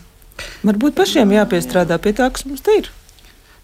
[0.67, 2.91] varbūt pašiem jāpiestrādā pie tā, kas mums te ir.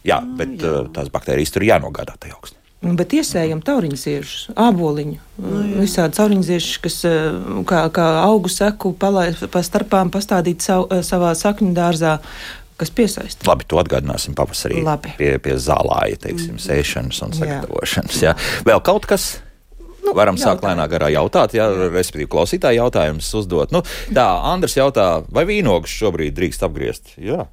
[0.08, 2.58] Jā, bet uh, tās baktērijas tur jānogādā tajā augstnē.
[2.86, 8.51] Nu, Bet iesējam tauriņu ziežus, āboliņu, nu, visādi tauriņu ziežus, kas eh, kā, kā augu
[8.53, 12.19] seku palai, pa starpām pastādīt sav, eh, savā sakņu dārzā,
[12.77, 13.47] kas piesaista.
[13.49, 15.15] Labi, to atgādināsim pavasarī Labi.
[15.17, 18.21] pie, pie zālāja, teiksim, sēšanas un sagatavošanas.
[18.21, 18.38] Jā.
[18.67, 19.39] Vēl kaut kas?
[20.07, 20.71] Nu, Varam sākt jautājumu.
[20.71, 23.75] lēnāk garā jautāt, jā, respektīvi klausītāju jautājumus uzdot.
[23.75, 23.83] Nu,
[24.15, 27.13] tā, Andris jautā, vai vīnogus šobrīd drīkst apgriezt?
[27.19, 27.49] Jā.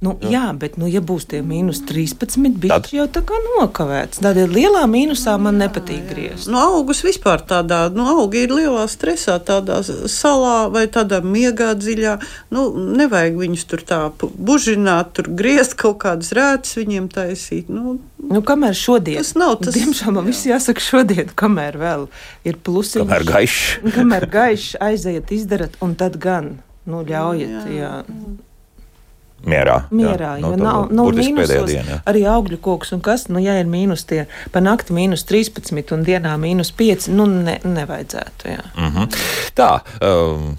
[0.00, 0.30] Nu, jā.
[0.30, 2.86] jā, bet, nu, ja būs tie mīnus 13, Tad?
[2.94, 4.20] jau tā kā nokavēts.
[4.22, 6.46] Tādēļ lielā mīnusā man nepatīk griezt.
[6.46, 12.14] Nu, augus vispār tādā, nu, augi ir lielā stresā, tādā salā vai tādā miegā dziļā.
[12.54, 12.68] Nu,
[13.00, 17.68] nevajag viņus tur tā bužināt, tur griezt kaut kādas rētas viņiem taisīt.
[17.68, 22.08] Nu, Nu, kamēr šodien, Tas nav tas- diemžēl man viss jāsaka šodien, kamēr vēl
[22.44, 23.06] ir plusiņš.
[23.06, 23.92] Kamēr gaišs.
[23.94, 27.78] Kamēr gaišs aiziet, izdarat, un tad gan, nu, ļaujiet, jā.
[27.78, 27.92] jā.
[29.46, 29.76] Mierā.
[29.94, 31.98] Mierā, jā, jo tā nav, nav burtiski pēdējā mīnusos diena.
[32.10, 34.24] arī augļu koks un kas, nu, ja ir mīnus tie
[34.54, 38.64] pa nakti mīnus 13 un dienā mīnus 5, nu, ne, nevajadzētu, jā.
[38.76, 39.20] Mm -hmm.
[39.54, 39.70] Tā.
[40.02, 40.56] Um,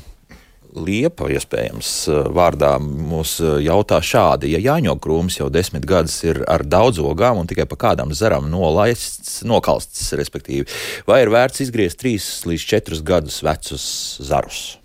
[0.70, 6.44] Liepa, iespējams, uh, vārdā mūs uh, jautā šādi: Ja jāņok krūms jau desmit gadus ir
[6.48, 10.68] ar daudz ogām un tikai pa kādām zarām nolaists, nokalsts, respektīvi,
[11.08, 13.84] vai ir vērts izgriezt trīs līdz četrus gadus vecus
[14.22, 14.78] zarus?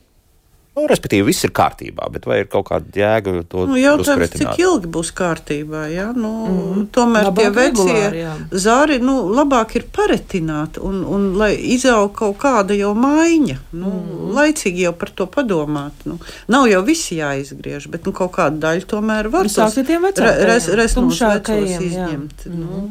[0.75, 4.59] Nu, respektīvi, viss ir kārtībā, bet vai ir kaut kāda jēga to Nu, jautājums, cik
[4.59, 5.85] ilgi būs kārtībā.
[5.93, 6.09] Ja?
[6.17, 6.87] Nu, mm.
[6.95, 8.33] Tomēr Labāk tie vecie jā.
[8.51, 13.61] zāri nu, labāk ir paretināt, un, un lai izaug kaut kāda jau maiņa.
[13.71, 14.33] Nu, mm.
[14.35, 16.03] Laicīgi jau par to padomāt.
[16.11, 16.19] Nu,
[16.51, 20.67] nav jau visi jāizgriež, bet nu, kaut kāda daļa tomēr var ar tiem vecākajiem, res,
[20.75, 21.85] res, tumšākajiem, jā.
[21.87, 22.49] izņemt.
[22.51, 22.89] Nu,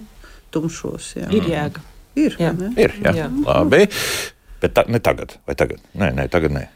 [0.55, 1.27] tumšos, jā.
[1.35, 1.83] Ir jēga.
[2.13, 2.53] Ir, Jā.
[2.53, 2.69] ne?
[2.77, 3.25] Ir, jā, jā.
[3.25, 3.29] Jā.
[3.47, 3.87] labi.
[4.61, 5.81] Bet ta, ne tagad, vai tagad?
[5.97, 6.67] Nē, nē, tagad nē.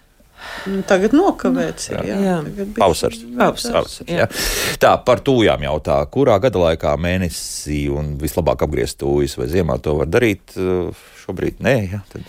[0.68, 1.90] Nu, Tagad nokavēts.
[1.92, 2.18] Ir, jā.
[2.24, 2.38] Jā.
[2.46, 3.22] Tagad bišķi Pavasars.
[3.38, 4.26] Pavasars, Pavasars, jā.
[4.26, 4.78] jā.
[4.84, 9.98] Tā par tūjām jautā, kurā gada laikā mēnesī un vislabāk apgriezt tūjas vai ziemā to
[10.02, 10.56] var darīt?
[10.60, 12.02] Uh, Šobrīd nē, jā.
[12.14, 12.28] Tad...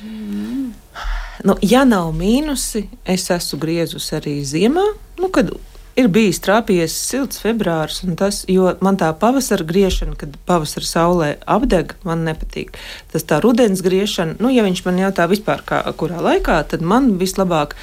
[1.46, 4.82] Nu, ja nav mīnusi, es esmu griezus arī ziemā,
[5.20, 5.52] nu, kad
[5.98, 11.30] ir bijis trāpījies silts februāris, un tas, jo man tā pavasara griešana, kad pavasara saulē
[11.48, 12.76] apdeg, man nepatīk.
[13.12, 17.16] Tas tā rudens griešana, nu, ja viņš man jautā vispār, kā, kurā laikā, tad man
[17.20, 17.76] vislabāk.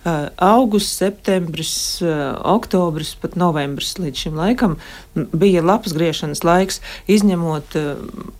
[0.00, 2.00] Augusts, septembris,
[2.48, 4.78] oktobris, pat novembris līdz šim laikam
[5.12, 7.76] bija labs griešanas laiks, izņemot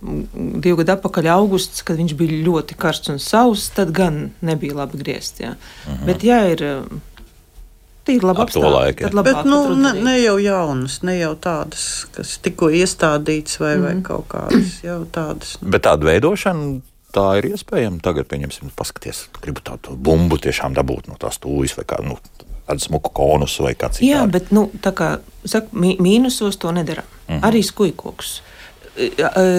[0.01, 5.03] divu gadu atpakaļ augusts, kad viņš bija ļoti karsts un sauss, tad gan nebija labi
[5.03, 5.37] griezt.
[5.43, 5.53] Jā.
[5.53, 6.01] -huh.
[6.09, 6.65] Bet, ja ir
[8.07, 13.59] tīri labi apstākļi, Bet nu, ne, ne jau jaunas, ne jau tādas, kas tikko iestādītas
[13.61, 13.83] vai, mm.
[13.87, 15.57] vai kaut kādas jau tādas.
[15.61, 16.79] Bet tāda veidošana.
[17.11, 17.99] Tā ir iespējama.
[17.99, 22.85] Tagad, pieņemsim, paskaties, gribu tādu bumbu tiešām dabūt no tās tūjas vai kādu nu, tādu
[22.85, 24.13] smuku konusu vai kā citādi.
[24.13, 25.09] Jā, bet nu, tā kā
[25.43, 27.03] saka, mī, mīnusos to nedara.
[27.03, 27.43] Mm -hmm.
[27.49, 28.41] Arī skujkoks.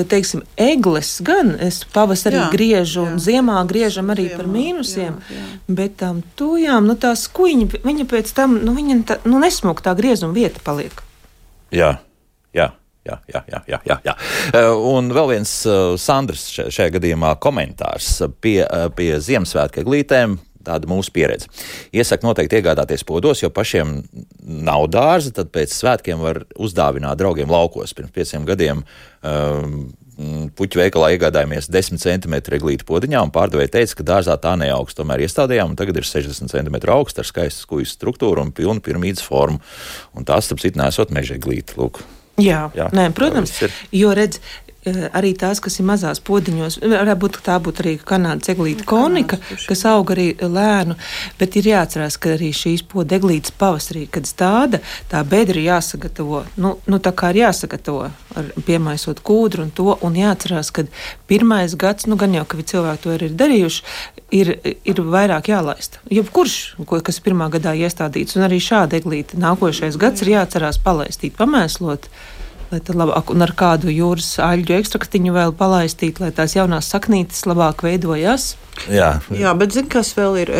[0.08, 3.24] Teiksim, eglis gan es pavasarī jā, Jā, griežu, un jā.
[3.28, 5.16] ziemā griežam arī Ziemā, par mīnusiem.
[5.18, 5.46] jā, jā.
[5.80, 9.94] Bet tam tujām, nu tā skuiņa, viņa pēc tam, nu viņa tā, nu nesmuk tā
[9.98, 11.02] griezuma vieta paliek.
[11.72, 11.98] Jā,
[12.54, 12.70] jā.
[13.02, 14.12] Jā, jā, jā, jā, jā, jā.
[14.54, 18.60] Eh, Un vēl viens uh, Sandrs šajā gadījumā komentārs pie,
[18.94, 20.36] pie Ziemassvētku glītēm.
[20.66, 21.50] Tāda mūsu pieredze.
[21.94, 23.98] Iesaku noteikti iegādāties podos, jo pašiem
[24.42, 25.34] nav dārza.
[25.36, 27.94] Tad pēc svētkiem var uzdāvināt draugiem laukos.
[27.96, 29.76] Pirms pieciem gadiem um,
[30.56, 34.96] puķu veikalā iegādājāmies 10 cm glītu podiņā, un pārdevēja teica, ka dārzā tā neaugs.
[34.98, 39.24] Tomēr iestādījām, un tagad ir 60 cm augsts ar skaistu skuju struktūru un pilnu piramīdas
[39.26, 39.62] formu.
[40.16, 41.78] Un tās, starp citu, nesot meža glīti.
[41.80, 42.02] Lūk.
[42.40, 43.52] Jā, Jā, Nē, protams,
[43.92, 44.40] jo redz.
[44.86, 48.86] Eh, Arī tās, kas ir mazās podiņos, varētu būt ka tā būtu arī kanāda ceglīta
[48.88, 50.96] konika, kas aug arī lēnu,
[51.38, 56.74] bet ir jāatcerās, ka arī šīs podeglītes pavasarī, kad stāda, tā bedra ir jāsagatavo, nu,
[56.86, 60.86] nu tā kā ir jāsagatavo, ar, piemaisot kūdru un to, un jāatcerās, ka
[61.30, 63.84] pirmais gads, nu gan jau, ka cilvēki to arī ir darījuši,
[64.32, 64.52] ir,
[64.88, 66.02] ir vairāk jālaista.
[66.12, 66.58] Jebkurš,
[67.04, 72.08] kas pirmā gadā iestādīts, un arī šāda eglīte nākošais gads ir jāatcerās palaistīt, pamēslot
[72.72, 77.44] lai tad labāk, un ar kādu jūras aļģu ekstraktiņu vēl palaistīt, lai tās jaunās saknītes
[77.48, 78.54] labāk veidojās.
[78.90, 80.50] Jā, Jā, bet zini, kas vēl ir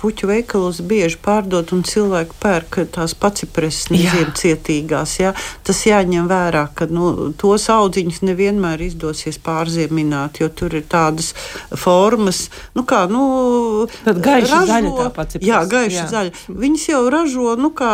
[0.00, 4.14] puķu veikalos bieži pārdot un cilvēki pērk tās pacipresnes Jā.
[4.16, 5.12] ziemcietīgās.
[5.20, 5.32] Jā.
[5.66, 11.34] Tas jāņem vērā, ka nu, tos audziņus nevienmēr izdosies pārziemināt, jo tur ir tādas
[11.78, 16.08] formas, nu kā, nu, Tad gaiša zaļa tā pacipresne, Jā, gaiša jā.
[16.14, 16.34] zaļa.
[16.64, 17.92] Viņas jau ražo, nu kā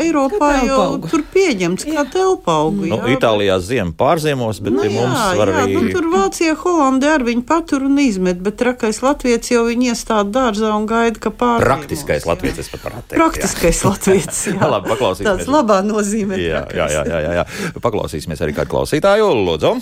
[0.00, 2.77] Eiropā Kā jau tur pieņemts kā telpaugu.
[2.78, 3.10] Nu, jā.
[3.16, 5.74] Itālijā ziema pārziemos, bet Nu, pie mums jā, var jā, arī.
[5.76, 10.30] nu, tur Vācijā, Holandē arī viņi patur un izmet, bet trakais latviečs jau viņi iestāda
[10.38, 11.66] dārzā un gaida, ka pārāk.
[11.66, 13.18] Praktiskais latvijas, es pat varētu teikt.
[13.22, 14.42] Praktiskais latviečs.
[14.54, 14.58] jā.
[14.62, 15.30] Labi, paklausīsimies.
[15.30, 16.38] Tāds labā nozīmē.
[16.40, 17.46] Jā, jā, jā, jā, jā, jā.
[17.82, 19.32] Paklausīsimies arī kādu klausītāju.
[19.48, 19.74] Lūdzu,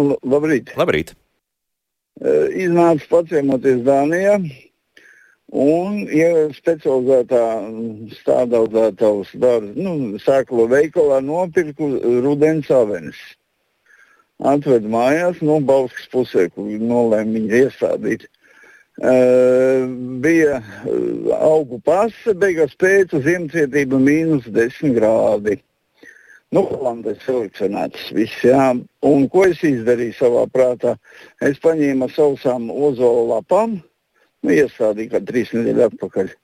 [0.00, 0.72] L- Labrīt!
[0.80, 1.12] labrīt!
[2.24, 4.36] Eh, Iznāca paciemoties Dānijā
[5.54, 7.44] un ja specializētā
[8.18, 13.18] stādaudzētavas dārza, nu, sēklu veikalā nopirku rudens avenes.
[14.42, 18.26] Atved mājās no Bauskas pusē, kur nolēma viņu iestādīt.
[18.94, 19.86] Uh,
[20.22, 25.56] bija uh, augu pase, beigās pēc ziemcietība mīnus 10 grādi.
[26.54, 28.68] Nu, Holandē selekcionētas viss, jā.
[29.06, 30.94] Un ko es izdarīju savā prātā?
[31.42, 33.80] Es paņēmu sausām ozola lapām,
[34.44, 36.34] nu, iestādīju kā trīs nedēļas atpakaļ.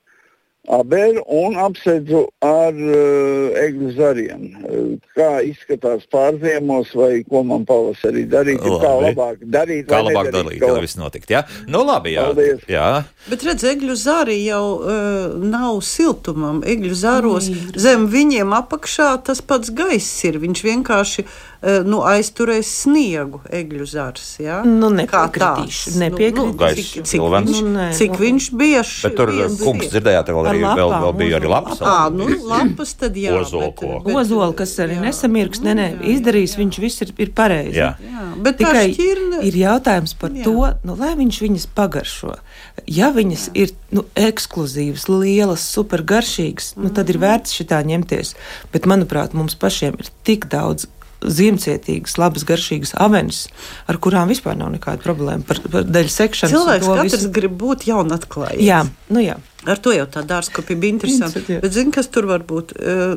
[0.70, 4.42] Abēru un apsedzu ar uh, egļu zariem.
[4.60, 9.08] Uh, kā izskatās pārziemos, vai ko man pavasarī darīt, un kā Labi.
[9.08, 9.86] labāk darīt.
[9.88, 11.32] Kā labāk darīt, lai viss notiktu?
[11.32, 12.26] Jā, nu labi, jā.
[12.28, 12.66] Paldies.
[12.68, 12.90] jā.
[13.32, 16.60] Bet redz, egļu zāri jau uh, nav siltumam.
[16.60, 17.80] Egļu zāros Ir.
[17.80, 20.38] zem viņiem apakšā tas pats gaiss ir.
[20.44, 21.40] Viņš vienkārši uh,
[21.84, 24.28] nu, aizturēs sniegu, egļu zārs.
[24.40, 24.62] Ja?
[24.64, 25.98] Nu, Kā nepiekritīšu, tāds.
[26.00, 26.40] nepiekritīšu.
[26.40, 27.50] Nu, nu, cik, cik, silvens.
[27.50, 28.20] viņš, Nu, nē, cik nu.
[28.22, 31.82] viņš bieži Bet tur, kungs, dzirdējāt, vēl, Ar arī, vēl, lapām, vēl bija arī lapas.
[31.84, 33.34] Ā, nu, lapas tad jā.
[33.36, 34.14] Ozolkoku.
[34.16, 37.76] Ozola, kas arī nesamirks, ne, ne, izdarīs, viņš viss ir, ir pareizi.
[37.76, 37.90] Jā.
[38.00, 40.46] Jā, bet tā Tikai šķirne ir jautājums par Jā.
[40.48, 42.36] to, nu, lai viņš viņas pagaršo.
[42.88, 43.66] Ja viņas jā.
[43.66, 48.32] ir nu, ekskluzīvas, lielas, supergaršīgas, nu, tad ir vērts šitā ņemties.
[48.72, 50.88] Bet, manuprāt, mums pašiem ir tik daudz
[51.24, 53.44] ziemcietīgas, labas, garšīgas avenes,
[53.90, 56.54] ar kurām vispār nav nekāda problēma par, par dēļ sekšanas.
[56.54, 57.32] Cilvēks katrs visu.
[57.36, 58.64] grib būt jaunatklājīgs.
[58.64, 59.36] Jā, nu jā.
[59.68, 61.28] Ar to jau tā dārzkopja bija jā.
[61.60, 62.72] Bet, zini, kas tur var būt?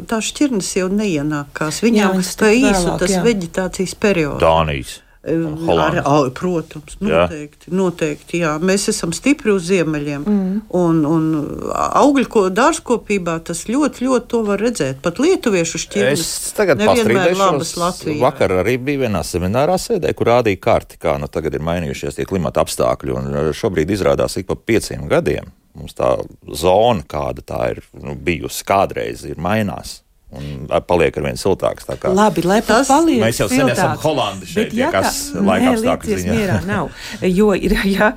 [0.10, 1.80] Tā šķirnes jau neienākās.
[1.80, 3.24] Jā, Viņām viņas pa īsu vēlāk, tas jā.
[3.24, 4.44] veģetācijas periods.
[4.44, 4.98] Dānijas.
[5.24, 7.76] Ar, ar, protams, noteikti, jā.
[7.80, 8.40] noteikti.
[8.42, 8.58] Jā.
[8.60, 10.26] Mēs esam stipri uz ziemeļiem.
[10.28, 10.58] Mm.
[10.76, 11.30] Un, un
[11.72, 15.00] augļu dārzkopībā tas ļoti, ļoti to var redzēt.
[15.06, 16.28] Pat lietuviešu šķirnes
[16.76, 18.20] nevienmēr labas Latvijā.
[18.26, 22.28] Vakar arī bija vienā seminārā sēdē, kur rādīja karti, kā nu tagad ir mainījušies tie
[22.28, 23.16] klimata apstākļi.
[23.16, 26.12] Un šobrīd izrādās ik pa pieciem gadiem mums tā
[26.54, 30.03] zona, kāda tā ir nu, bijusi kādreiz, ir mainās
[30.40, 31.88] un paliek ar vien siltāks.
[32.14, 33.22] Labi, lai tas paliek.
[33.24, 36.38] Mēs jau sen esam Holandi šeit, Bet, ja kas laika apstākļu ziņā.
[36.38, 36.92] Mierā nav,
[37.28, 38.14] jo ir, ja,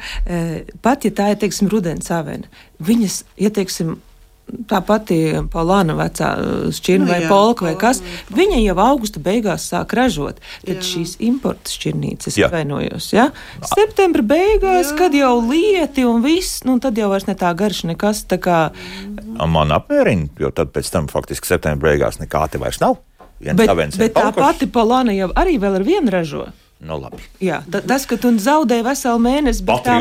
[0.85, 2.51] pat ja tā ir, teiksim, rudens avena,
[2.83, 3.97] viņas, ja, teiksim,
[4.71, 5.19] tā pati
[5.51, 8.01] Paulāna vecā uh, šķirne nu, vai jā, polka vai kas,
[8.35, 10.39] viņa jau augusta beigās sāk ražot.
[10.65, 10.85] Tad jā.
[10.91, 13.29] šīs importa šķirnītes, es vainojos, ja?
[13.67, 14.99] Septembra beigās, jā.
[15.01, 18.61] kad jau lieti un viss, nu tad jau vairs ne tā garša nekas tā kā.
[19.37, 23.01] Man apmierina, jo tad pēc tam faktiski septembra beigās nekā te vairs nav.
[23.43, 26.47] Viens bet, bet tā pati Paulāna jau arī vēl ar vienu ražo.
[26.77, 27.23] Nu, labi.
[27.41, 29.95] Jā, tas, ka tu zaudēji veselu mēnesi, bet tā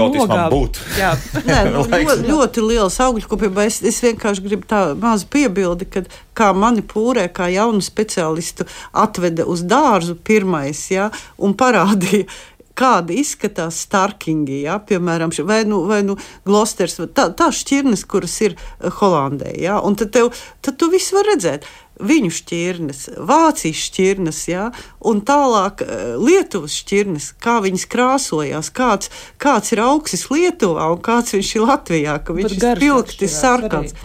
[0.52, 0.82] būtu.
[1.00, 1.14] Jā,
[1.48, 3.64] Nē, nu, ļoti, ļoti liels augļu kopībā.
[3.70, 6.04] Es, es vienkārši gribu tā mazu piebildi, ka
[6.36, 11.08] kā mani pūrē, kā jaunu speciālistu atveda uz dārzu pirmais, jā,
[11.40, 12.28] un parādīja,
[12.76, 18.58] kāda izskatās starkingi, ja, piemēram, vai nu, vai nu glosters, tā, tā šķirnes, kuras ir
[19.00, 21.64] Holandē, ja, un tad, tev, tad tu visu var redzēt
[22.04, 24.70] viņu šķirnes, Vācijas šķirnes, ja,
[25.06, 31.36] un tālāk eh, Lietuvas šķirnes, kā viņas krāsojās, kāds, kāds ir augsts Lietuvā un kāds
[31.38, 33.96] viņš ir Latvijā, ka viņš ir spilgti sarkans.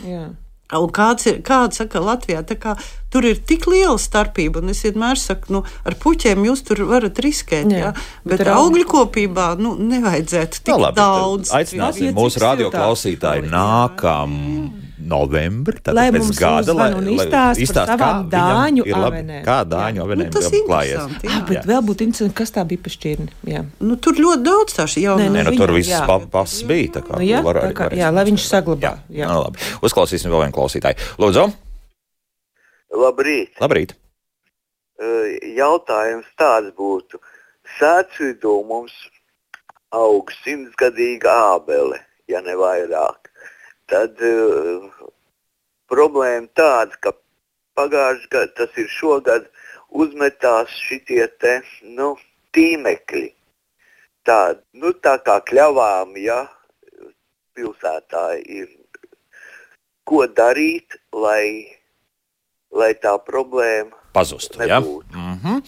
[0.70, 2.76] Un kāds ir, kāds saka, Latvijā, kā,
[3.11, 7.18] tur ir tik liela starpība, un es vienmēr saku, nu, ar puķiem jūs tur varat
[7.18, 7.90] riskēt, jā, jā,
[8.22, 11.50] bet, bet ar augļu kopībā, nu, nevajadzētu tik no, labi, daudz.
[11.59, 14.38] Aicināsim mūsu radioklausītāju nākam.
[14.38, 15.80] Jā novembrī.
[15.94, 19.42] Lai mums gada, lai, un izstāst, par savām dāņu avenēm.
[19.46, 21.14] Kā dāņu avenēm nu, klājies.
[21.30, 23.28] Ah, bet vēl būtu interesanti, kas tā bija pa šķirni.
[23.50, 23.64] Jā.
[23.82, 25.16] Nu, tur ļoti daudz tāšu jau.
[25.20, 26.94] Nē, nu, nu, tur viss pa, pas bija.
[26.98, 28.84] Tā kā, nu, jā, var, tā kā, jā, lai viņš saglabā.
[28.86, 29.22] Jā.
[29.22, 29.30] Jā.
[29.32, 29.64] Nu, labi.
[29.86, 31.10] Uzklausīsim vēl vienu klausītāju.
[31.22, 31.46] Lūdzu.
[33.00, 33.54] Labrīt.
[33.62, 33.96] Labrīt.
[35.00, 37.20] Uh, jautājums tāds būtu.
[37.78, 38.94] Sēcvidū mums
[39.94, 41.98] aug simtgadīga ābele,
[42.30, 43.19] ja ne vairāk
[43.90, 44.87] tad uh,
[45.90, 47.14] problēma tāda, ka
[47.79, 49.50] pagājušajā gadā, tas ir šogad,
[49.90, 52.14] uzmetās šitie te, nu,
[52.55, 53.29] tīmekļi.
[54.26, 54.40] Tā,
[54.76, 56.44] nu, tā kā kļavām, ja
[57.57, 58.68] pilsētā ir
[60.07, 61.70] ko darīt, lai,
[62.74, 64.62] lai tā problēma pazustu.
[64.62, 64.81] Ja?
[64.81, 65.62] Mm -hmm.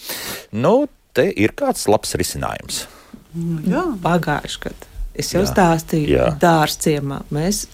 [0.53, 2.87] Nu, te ir kāds labs risinājums.
[3.35, 4.87] Nu, jā, pagājušajā gadā.
[5.15, 7.67] Es jau jā, stāstīju, dārziemā mēs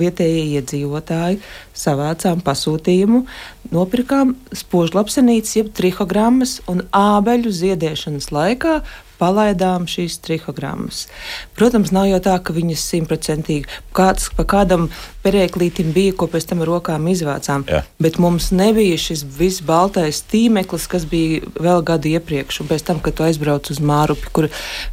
[0.00, 1.40] vietējie iedzīvotāji
[1.76, 3.22] savācām pasūtījumu,
[3.72, 8.80] nopirkām spožlapsenītes, jeb trihogrammas un ābeļu ziedēšanas laikā
[9.22, 11.06] palaidām šīs trihogrammas.
[11.58, 14.88] Protams, nav jau tā, ka viņas simtprocentīgi kāds pa kādam
[15.22, 17.64] perēklītim bija, ko pēc tam ar rokām izvācām.
[17.70, 17.82] Jā.
[18.02, 22.62] Bet mums nebija šis viss baltais tīmeklis, kas bija vēl gadu iepriekš.
[22.62, 24.48] Un pēc tam, kad tu aizbrauc uz Mārupi, kur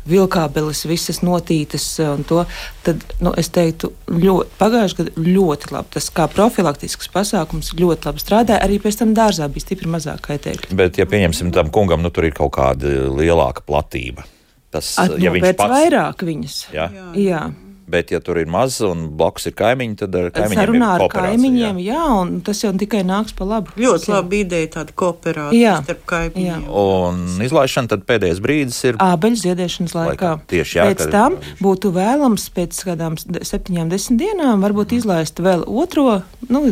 [0.10, 2.44] vilkābeles visas notītas un to,
[2.86, 5.94] tad, nu, es teiktu, ļoti, pagājuši gadu ļoti labi.
[5.98, 8.64] Tas kā profilaktisks pasākums ļoti labi strādāja.
[8.66, 10.76] Arī pēc tam dārzā bija stipri mazāk kaitēkļu.
[10.80, 14.28] Bet, ja pieņemsim tam kungam, nu tur ir kaut kāda lielāka platība.
[14.70, 16.60] Tas, At, ja viņš pats vairāk viņas.
[16.76, 16.86] Jā.
[16.94, 17.08] jā.
[17.18, 17.42] jā.
[17.90, 21.14] Bet, ja tur ir maz un blakus ir kaimiņi, tad ar kaimiņiem Sarunā ir ar
[21.16, 21.96] kaimiņiem, jā.
[21.96, 23.74] jā, un tas jau tikai nāks pa labu.
[23.80, 26.68] Ļoti laba ideja, tāda kooperācija starp kaimiņiem.
[26.68, 26.84] Jā.
[26.84, 30.10] Un izlaišana tad pēdējais brīdis ir ābeļu ziedēšanas laikā.
[30.14, 30.34] laikā.
[30.54, 30.88] Tieši jā.
[30.92, 35.02] Pēc tam būtu vēlams pēc kādām septiņām, desmit dienām varbūt mm.
[35.02, 36.66] izlaist vēl otro nu,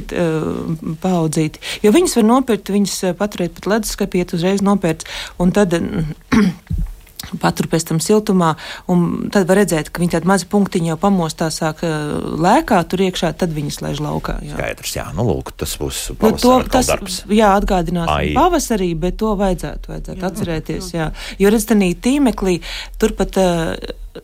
[1.01, 5.07] paudzīti, jo viņas var nopirkt, viņas paturēt pat leduskapī, iet uzreiz nopirkt,
[5.41, 5.73] un tad
[7.41, 8.53] patur pēc tam siltumā,
[8.91, 13.33] un tad var redzēt, ka viņi tādi mazi punktiņi jau pamostā sāk lēkāt tur iekšā,
[13.37, 14.39] tad viņas laiž laukā.
[14.45, 14.55] Jā.
[14.55, 17.21] Skaidrs, jā, nu lūk, tas būs nu, to, tas, darbs.
[17.31, 21.11] Jā, atgādināsim pavasarī, bet to vajadzētu, vajadzētu jā, atcerēties, jā.
[21.41, 22.59] Jo redz, tanī tīmeklī
[23.01, 23.73] turpat uh,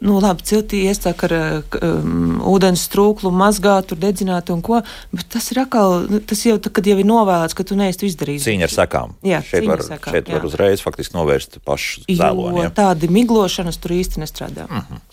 [0.02, 1.36] nu, labi, ciltī iesāk ar
[1.82, 4.82] um, ūdens trūklu, mazgāt, tur dedzināt un ko,
[5.14, 8.48] bet tas ir atkal, tas jau, kad jau ir novēlēts, ka tu neesi to izdarījis.
[8.48, 9.18] Cīņa ar sekām.
[9.26, 10.38] Jā, šeit var, sekām, šeit jā.
[10.38, 12.64] var uzreiz faktiski novērst pašu zēloni.
[12.66, 14.70] Jo tādi miglošanas tur īsti nestrādā.
[14.70, 15.04] Mm -hmm.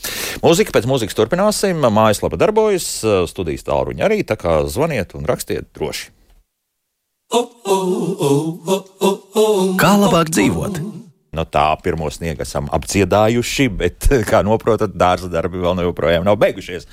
[0.45, 2.89] Mūzika pēc mūzikas turpināsim, mājaslapa darbojas,
[3.29, 6.11] studijas tālruņa arī, tā kā zvaniet un rakstiet droši.
[9.81, 10.81] Kā labāk dzīvot?
[11.31, 16.89] No tā pirmo sniegu esam apdziedājuši, bet, kā noprotat, dārza darbi vēl joprojām nav beigušies.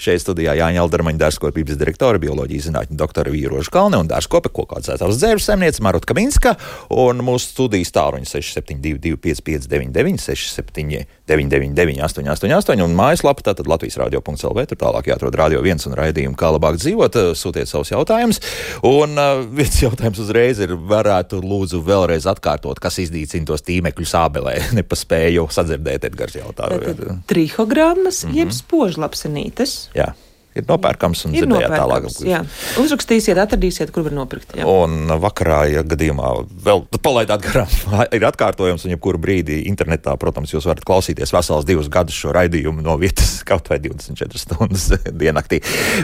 [0.00, 5.48] Šeit studijā Jāņa Aldermaņa dārzkopības direktore, bioloģijas zinātņu doktora Vīroža Kalne un dārzkopa kokaudzētājs dzērus
[5.50, 6.54] saimniece Marota Kaminska
[6.96, 15.12] un mūsu studijas tāruņa 6722 559 679 888 un mājaslapa tātad Latvijas radio.lv, tur tālāk
[15.12, 18.40] jāatrod radio viens un raidījumu, kā labāk dzīvot, sūtiet savus jautājumus.
[18.88, 24.56] Un uh, viens jautājums uzreiz ir, varētu lūdzu vēlreiz atkārtot, kas izdīcina tos tīmekļus ābelē.
[24.80, 27.20] Nepaspēju sadzirdēt Edgars jautājumu.
[27.30, 28.38] Trihogrammas, mm -hmm.
[28.40, 29.78] jeb spožlapsenītes.
[29.98, 30.14] Jā
[30.54, 32.28] ir nopērkams un Ir dzirdējāt nopērkams, tālāk.
[32.30, 32.40] jā.
[32.82, 34.54] Uzrakstīsiet, atradīsiet, kur var nopirkt.
[34.58, 34.66] Jā.
[34.70, 36.30] Un vakarā, ja gadījumā
[36.66, 37.70] vēl palaidāt garām,
[38.16, 42.84] ir atkārtojums, un jebkurā brīdī internetā, protams, jūs varat klausīties vesels divus gadus šo raidījumu
[42.84, 44.88] no vietas, kaut vai 24 stundas
[45.24, 45.60] diennaktī.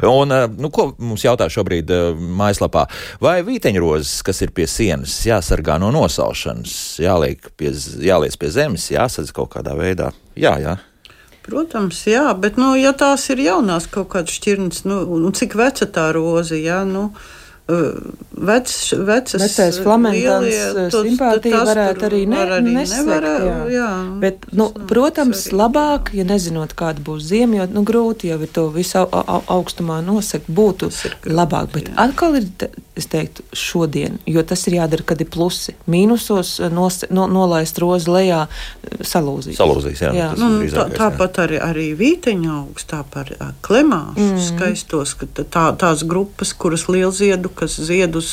[0.06, 2.10] Un, eh, nu, ko mums jautā šobrīd eh,
[2.40, 2.86] mājaslapā?
[3.22, 7.72] Vai vīteņrozes, kas ir pie sienas, jāsargā no nosaušanas, jāliek pie,
[8.04, 10.10] jāliec pie zemes, jāsadz kaut kādā veidā?
[10.38, 10.76] Jā, jā.
[11.46, 16.11] Protams, jā, bet, nu, ja tās ir jaunās kaut kādas šķirnes, nu, cik veca tā
[16.12, 17.11] roze, jā, nu,
[17.70, 19.78] vec, vecas, Vecais
[20.92, 23.56] tos- simpātija varētu arī ne, var arī nesekt, nevar, jā.
[23.74, 23.88] jā.
[24.22, 25.59] Bet, nu, nav protams, svarīgi.
[25.61, 29.40] labāk, ja nezinot, kāda būs ziema, jo nu, grūti jau ir to visu au, au,
[29.59, 31.70] augstumā nosegt, būtu grūti, labāk.
[31.74, 31.96] Bet jā.
[32.06, 32.48] atkal ir,
[33.00, 35.76] es teiktu, šodien, jo tas ir jādara, kad ir plusi.
[35.90, 38.42] Mīnusos nos, no, nolaist rozi lejā,
[39.00, 39.56] salūzīt.
[39.59, 40.12] Salūzīs, jā.
[40.16, 40.30] Jā.
[40.38, 40.96] Nu, tā, jā.
[40.96, 44.40] tāpat arī, arī vīteņa augs, tāpat klemās, mm.
[44.50, 48.32] Skaistos, ka tā- tā, tās grupas, kuras lielziedu, kas ziedus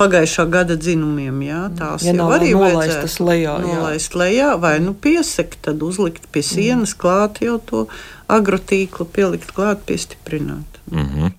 [0.00, 3.66] pagājušā gada dzinumiem, jā, tās Ja jau arī nolaistas lejā, jā.
[3.66, 7.84] Nolaist lejā, vai nu piesekt, tad uzlikt pie sienas, klāt jau to
[8.30, 10.80] agrotīklu, pielikt klāt, piestiprināt.
[10.90, 11.32] Mm -hmm.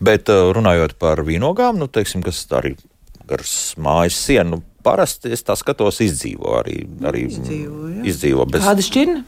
[0.00, 2.74] Bet uh, runājot par vīnogām, nu, teiksim, kas arī
[3.30, 6.86] ar s- mājas sienu, nu, parasti es tā skatos, izdzīvo arī.
[7.02, 8.04] arī Izdzīvo, jā.
[8.04, 9.24] izdzīvo bez, Kāda šķirne?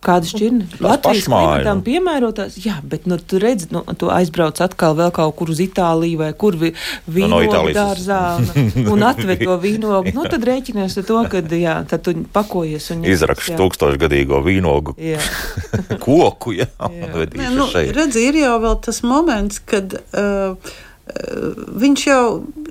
[0.00, 0.64] Kāda šķirne?
[0.80, 1.84] Latvijas klimatam nu.
[1.84, 6.22] piemērotās, jā, bet nu, tu redzi, nu, tu aizbrauc atkal vēl kaut kur uz Itāliju
[6.22, 10.14] vai kur vi, Nu, no vīnogu Itālijas dārzā un, un atved to vīnogu.
[10.16, 15.20] Nu, tad rēķinies ar to, ka, jā, tad tu pakojies un izrakstu tūkstošgadīgo vīnogu Jā.
[16.06, 16.88] koku, jā, Jā.
[16.88, 17.92] un vedīšu Nē, nu, šeit.
[18.00, 22.24] redzi, ir jau vēl tas moments, kad uh, uh, viņš jau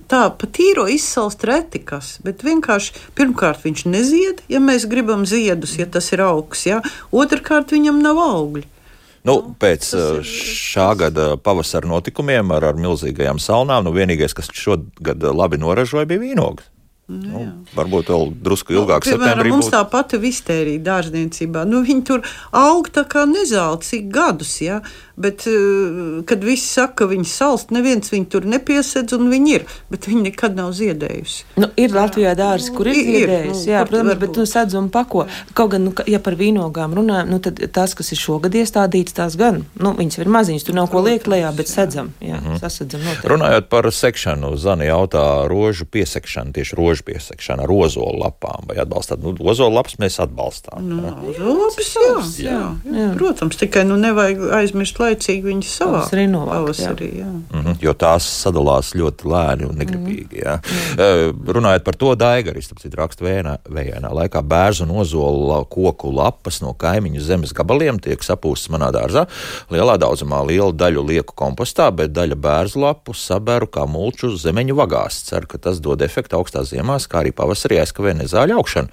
[0.09, 5.87] tā pa tīro izsalst retikas, bet vienkārši pirmkārt viņš nezied, ja mēs gribam ziedus, ja
[5.89, 6.81] tas ir augs, ja?
[7.11, 8.65] otrkārt viņam nav augļi.
[9.27, 15.25] Nu, pēc uh, šā gada pavasara notikumiem ar, ar milzīgajām salnām, nu, vienīgais, kas šogad
[15.35, 16.69] labi noražoja, bija vīnogas.
[17.09, 17.39] Nu,
[17.73, 19.73] varbūt vēl drusku ilgāk, Nu, Piemēram, mums būtu.
[19.73, 21.65] tā pati vistērija dārzniecībā.
[21.65, 22.21] Nu, viņi tur
[22.53, 24.61] aug tā kā nezāle, cik gadus.
[24.61, 24.81] Ja?
[25.17, 29.65] Bet, eh, kad visi saka, ka viņi salst, neviens viņu tur nepiesedz, un viņi ir.
[29.89, 31.43] Bet viņi nekad nav ziedējusi.
[31.57, 34.37] Nu, ir Latvijā dārzi, kur ir Ir, ziedējis, nu, jā, protams, var bet būt.
[34.37, 35.25] nu, sedz un pako.
[35.53, 39.35] Kaut gan, nu, ja par vīnogām runājam, nu, tad tās, kas ir šogad iestādītas, tās
[39.35, 42.55] gan, nu, viņas ir maziņas, tur nav ko liekt lejā, bet sedzam, jā, Mhm.
[42.61, 43.27] sasedzam noteikti.
[43.27, 48.67] Runājot par sekšanu, Zana jautā rožu piesekšanu, tieši rožu piesekšanu ar ozolu lapām.
[48.69, 49.21] Vai atbalstāt?
[49.23, 50.85] Nu, ozolu lapas mēs atbalstām.
[50.85, 51.15] Nu, jā.
[51.39, 53.09] Labs, jā, jā, jā, jā.
[53.17, 56.03] Protams, tikai nu, nevajag aizmirst laicīgi viņu savā
[56.49, 57.29] Pavasarī jā.
[57.53, 60.41] Mhm, jo tās sadalās ļoti lēni un negribīgi.
[60.43, 60.57] Jā.
[60.99, 66.73] Eh, Runājot par to, Daigaris raksta vējainā, vējainā laikā bērnu un ozolu koku lapas no
[66.77, 69.25] kaimiņu zemes gabaliem tiek sapūstas manā dārzā.
[69.73, 75.23] Lielā daudzumā lielu daļu lieku kompostā, bet daļa bērnu lapu saberu kā mulču zemeņu vagās.
[75.29, 78.89] Ceru, ka tas dod efektu augstās ziemās, kā arī pavasarī aizkavē nezāļu augšanu.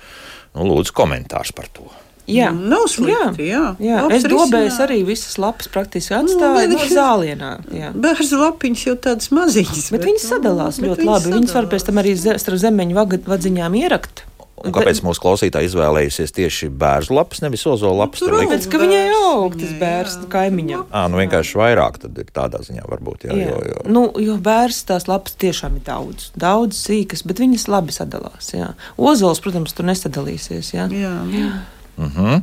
[0.56, 1.88] Nu, lūdzu, komentārs par to.
[2.26, 3.76] Jā, Nu, Nav slikti, jā.
[3.78, 4.00] jā.
[4.02, 7.50] Labs Es dobēju arī visas lapas praktiski atstāju Nu, no bet- zālienā.
[7.70, 7.92] Jā.
[7.94, 9.90] Bērnu lapiņas jau tādas maziņas.
[9.94, 11.32] Bet viņas sadalās bet ļoti viņas labi.
[11.36, 11.70] Viņas var sadalās.
[11.70, 12.94] pēc tam arī starp zemeņu
[13.30, 14.24] vadziņām ierakt.
[14.64, 18.22] Un kāpēc mūsu klausītāji izvēlējusies tieši bērnu lapas, nevis ozolu lapas?
[18.24, 20.28] tur Tāpēc, ka viņai aug tas bērns jā.
[20.32, 20.86] kaimiņam.
[20.88, 23.28] Ā, nu vienkārši vairāk tad ir tādā ziņā varbūt.
[23.28, 23.50] Jā, Jā.
[23.52, 23.84] jo, jo.
[23.92, 28.54] Nu, jo bērns tās lapas tiešām ir daudz, daudz sīkas, bet viņas labi sadalās.
[28.56, 28.72] Jā.
[28.96, 30.72] Ozols, protams, tur nesadalīsies.
[30.72, 30.88] Jā.
[30.88, 31.52] Jā, jā.
[31.96, 32.42] Mhm.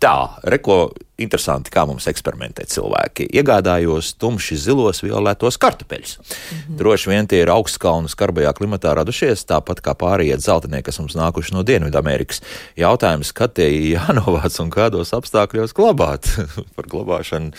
[0.00, 0.16] Tā,
[0.48, 3.28] reko, interesanti, kā mums eksperimentē cilvēki.
[3.36, 6.16] Iegādājos tumši zilos, violetos kartupeļus.
[6.18, 6.78] Mhm.
[6.80, 11.54] Droši vien tie ir augstkalnu skarbajā klimatā radušies, tāpat kā pārējie zeltainie, kas mums nākuši
[11.54, 12.42] no Dienvidamerikas.
[12.76, 16.28] Jautājums, kad tie jānovāc un kādos apstākļos glabāt
[16.76, 17.52] par glabāšanu.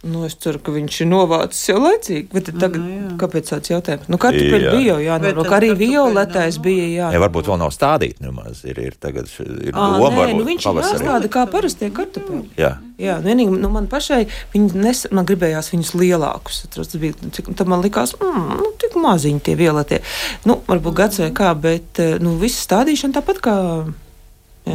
[0.00, 2.30] Nu, es ceru, ka viņš ir novācis jau laicīgi.
[2.32, 3.08] Bet tad tagad, Nu, jā.
[3.20, 4.06] kāpēc tāds jautājums?
[4.08, 6.64] Nu, kartupeļi bija jau jānorok, tad arī kartupeļi violetais nav.
[6.64, 7.08] bija jā.
[7.12, 10.46] Ja varbūt vēl nav stādīti nemaz, ir, ir tagad ir Ā, doma, nē, varbūt nu
[10.48, 11.04] viņš pavasarī.
[11.04, 12.42] jāstāda kā parastie kartupeļi.
[12.56, 12.72] Jā.
[13.00, 14.22] Jā, vienīgi nu, man pašai
[14.56, 16.62] nes, man gribējās viņus lielākus.
[16.72, 20.00] Tas bija, cik, tad man likās, mm, nu, tik maziņi tie violetie.
[20.48, 23.56] Nu, varbūt gads vai kā, bet eh, nu, viss stādīšana tāpat kā.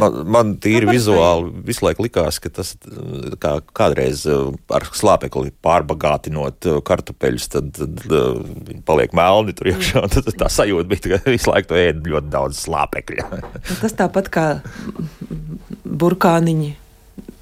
[0.00, 2.74] Man, man tīri vizuāli visu laiku likās, ka tas
[3.42, 9.72] kā kādreiz uh, ar slāpekli pārbagātinot uh, kartupeļus, tad, tad uh, viņi paliek melni tur
[9.74, 10.06] iekšā.
[10.16, 13.28] Tad tā sajūta bija, ka visu laiku ēd ļoti daudz slāpekļa.
[13.36, 14.46] Nu, tas tāpat kā
[15.84, 16.74] burkāniņi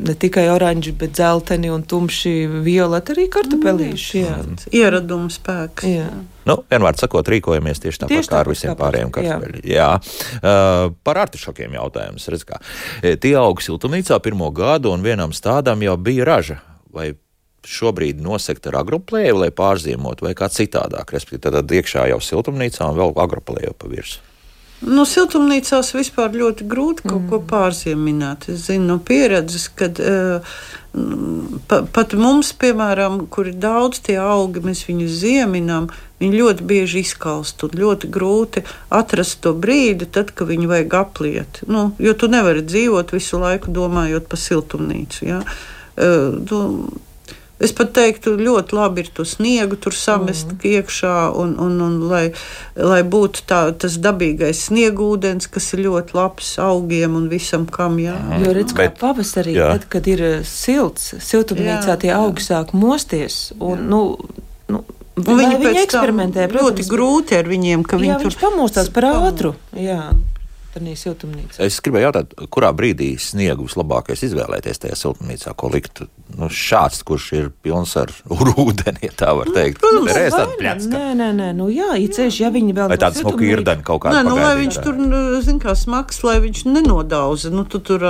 [0.04, 2.32] ne tikai oranži, bet dzelteni un tumši
[2.64, 4.20] violeti arī kartupelīši.
[4.20, 4.36] Jā.
[4.74, 5.86] Ieraduma spēks.
[5.88, 6.08] Jā.
[6.44, 9.38] Nu, vienmēr sakot, rīkojamies tieši tāpat Tieši kā ar visiem pārējiem parasti, jā.
[9.40, 9.70] kartupeļiem.
[9.72, 9.90] Jā.
[10.42, 12.28] Uh, par artišokiem jautājums.
[12.34, 12.60] Redz, kā.
[13.00, 16.60] E, Tie aug siltumnīcā pirmo gadu, un vienam stādam jau bija raža.
[16.94, 17.14] Vai
[17.64, 21.16] šobrīd nosegt ar agroplēju, lai pārziemotu, vai kā citādāk?
[21.16, 24.33] Respektīvi, tad iekšā jau siltumnīcā un vēl agroplēju pa virsmu.
[24.84, 27.28] Nu, siltumnīcās vispār ļoti grūti kaut mm.
[27.30, 28.48] ko pārzieminēt.
[28.52, 30.56] Es zinu no pieredzes, ka uh,
[31.68, 35.88] pa, pat mums, piemēram, kur ir daudz tie augi, mēs viņus zieminām,
[36.22, 38.64] viņi ļoti bieži izkalst un ļoti grūti
[38.94, 41.64] atrast to brīdi, tad, kad viņu vajag apliet.
[41.70, 45.24] Nu, jo tu nevari dzīvot visu laiku domājot par siltumnīcu.
[45.30, 45.42] Ja?
[45.94, 46.60] Uh, tu,
[47.62, 50.64] Es pat teiktu, ļoti labi ir to sniegu tur samest mm.
[50.72, 52.24] iekšā, un, un, un lai,
[52.74, 58.16] lai būtu tā, tas dabīgais sniegūdens, kas ir ļoti labs augiem un visam, kam jā.
[58.42, 59.70] Jo redz, kā Bet- pavasarī, jā.
[59.76, 62.18] tad, kad ir eh, silts, siltumnīcā Jā, tie jā.
[62.18, 63.52] augi sāk mosties.
[63.62, 64.02] Un, nu,
[64.72, 64.82] nu,
[65.14, 69.12] Un viņi pēc tam eksperimentē, ļoti grūti ar viņiem, ka Jā, viņi tur pamostās par
[69.12, 69.54] ātru.
[69.78, 70.08] Jā,
[70.74, 71.60] tādā siltumnīcā.
[71.64, 76.02] Es gribēju jautāt, kurā brīdī sniegu vislabākais izvēlēties tajā siltumnīcā, ko likt?
[76.34, 78.10] Nu, šāds, kurš ir pilns ar
[78.64, 79.80] ūdeni, ja tā var teikt.
[79.82, 80.58] protams, Reiz Vai tāda ne?
[80.62, 80.92] pļacka.
[80.94, 84.18] Nē, nē, nē, nu jā, īceļš, ja viņi vēl Vai smuka siltumnīca- irdeni kaut kāda?
[84.18, 84.84] Nē, nu, lai pagaidīt, viņš jā.
[84.88, 87.52] tur, nu, zin kā smags, lai viņš nenodauza.
[87.54, 88.04] Nu, tu tur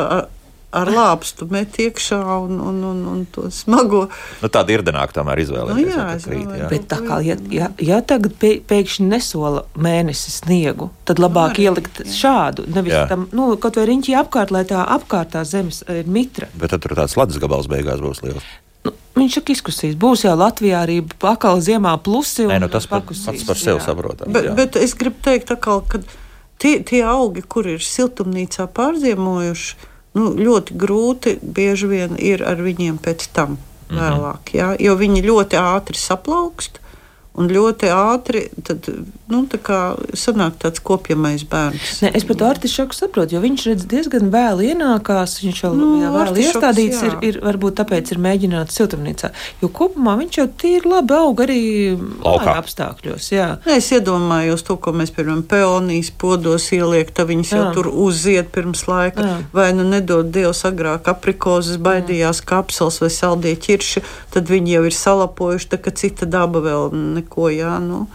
[0.74, 4.04] ar, lāpstu met iekšā un, un, un, un to smago.
[4.42, 5.90] Nu, tāda irdenāka tomēr izvēlēties.
[5.90, 6.70] Nu, jā, krīt, jā.
[6.72, 11.62] Bet tā kā, ja, ja, ja tagad pē, pēkšņi nesola mēnesi sniegu, tad labāk Var,
[11.68, 13.06] ielikt šādu, nevis Jā.
[13.10, 16.50] tam, nu, kaut vai riņķi apkārt, lai tā apkārtā zemes ir mitra.
[16.58, 18.46] Bet tad tur tāds ledus gabals beigās būs liels.
[18.84, 19.96] Nu, viņš saka, izkusīs.
[20.00, 22.44] Būs jau Latvijā arī pakāpē ziemā plusi.
[22.50, 23.86] Nē, nu, tas pakusīs, pats par sevi jā.
[23.86, 24.34] saprotams.
[24.34, 24.54] Bet, jā.
[24.58, 26.02] bet es gribu teikt, atkal, ka
[26.60, 32.98] tie, tie augi, kur ir siltumnīcā pārziemojuši, nu, ļoti grūti bieži vien ir ar viņiem
[33.02, 33.58] pēc tam
[33.90, 33.98] Mhm.
[34.00, 34.52] vēlāk.
[34.54, 36.80] Jā, jo viņi ļoti ātri saplaukst.
[37.36, 38.86] Un ļoti ātri tad,
[39.32, 39.78] nu, tā kā
[40.12, 42.02] sanāk tāds kopjamais bērns.
[42.04, 45.38] Ne, es pat artišoku saprotu, jo viņš redz diezgan vēlu ienākās.
[45.44, 47.20] Viņš jau Nu, vēl iestādīts ir, jā.
[47.30, 49.30] ir, varbūt tāpēc ir mēģināts siltumnīcā.
[49.62, 51.60] Jo kopumā viņš jau tīri labi aug arī
[52.24, 52.56] Laukā.
[52.60, 53.30] apstākļos.
[53.32, 53.48] Jā.
[53.66, 57.72] Nē, Es iedomājos to, ko mēs piemēram peonijas podos ieliekam, tad viņas jau Jā.
[57.74, 59.20] tur uzzied pirms laika.
[59.24, 59.38] Jā.
[59.52, 64.02] Vai nu nedod Dievs agrāk aprikozes, baidījās kapsels vai saldie ķirši,
[64.36, 68.06] tad viņi jau ir salapojuši, tā ka cita daba vēl neko, jā, nu,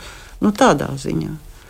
[0.42, 1.30] nu tādā ziņā.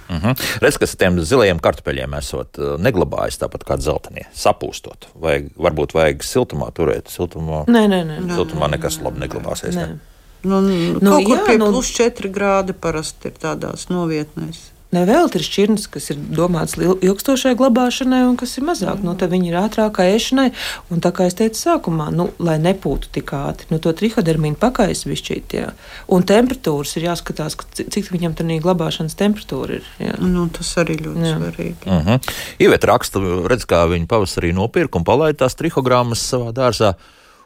[0.10, 0.32] Mhm.
[0.64, 5.06] Redz, kas ar tiem zilajiem kartupeļiem esot uh, neglabājas tāpat kā dzeltenie, sapūstot.
[5.14, 7.12] Vai varbūt vajag siltumā turēt?
[7.14, 8.18] Siltumā, Nē, nē, nē.
[8.34, 9.78] siltumā nekas labi neglabāsies.
[9.78, 9.86] nē.
[9.88, 10.00] Ne?
[10.42, 14.72] Nu, nu, Nu, kaut kur jā, pie nu- plus 4 grādi parasti ir tādās novietnēs.
[14.90, 19.04] Ne vēl ir šķirnes, kas ir domāts ilgstošai glabāšanai, un kas ir mazāk.
[19.06, 20.48] Nu, viņi ir ātrākai ēšanai.
[20.90, 25.04] Un tā kā es teicu sākumā, nu, lai nepūtu tik ātri, nu, to trihodermīnu pakais
[25.06, 25.54] višķīt.
[25.60, 25.68] Jā.
[26.10, 29.86] Un temperatūras ir jāskatās, ka ci- cik viņam tā glabāšanas temperatūra ir.
[30.02, 30.18] Jā.
[30.26, 31.38] Nu, tas arī ļoti Jā.
[31.38, 31.86] svarīgi.
[31.86, 32.34] Uh -huh.
[32.60, 36.94] Ieviet rakstu, redz, kā viņi pavasarī nopirka un palaida tās trihogrammas savā dārzā.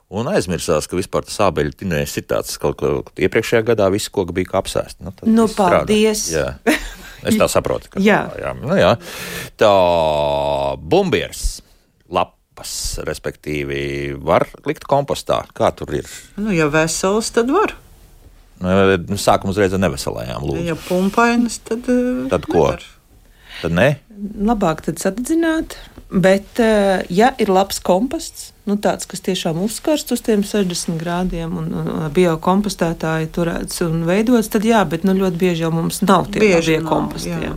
[0.09, 4.31] Un aizmirsās, ka vispār tas ābeļu tinējs ir tāds, kaut ko iepriekšējā gadā visi koki
[4.33, 5.01] bija kā apsēsti.
[5.03, 5.69] Nu, tad Nu, viss strādā.
[5.85, 6.31] paldies.
[6.31, 6.53] Jā.
[7.25, 7.89] Es tā saprotu.
[7.89, 8.21] ka- Jā.
[8.39, 8.53] jā.
[8.61, 8.93] Nu, jā.
[9.57, 9.71] Tā
[10.79, 11.61] bumbieris,
[12.09, 15.43] lapas, respektīvi, var likt kompostā.
[15.55, 16.05] Kā tur ir?
[16.37, 17.73] Nu, ja vesels, tad var.
[18.63, 20.65] Nu, Sākam uzreiz ar neveselajām lūdzu.
[20.69, 22.67] Ja pumpainas, tad, eh, Tad ko?
[22.69, 22.83] nevar.
[23.61, 23.87] Tad ne?
[24.13, 25.75] Labāk sadedzināt,
[26.11, 31.57] bet, eh, ja ir labs komposts, nu, tāds, kas tiešām uzkarst uz tiem 60 grādiem
[31.57, 36.29] un, un biokompostētāji turēts un veidots, tad jā, bet nu, ļoti bieži jau mums nav
[36.29, 37.33] tie Bieži nav, komposti.
[37.33, 37.55] jā.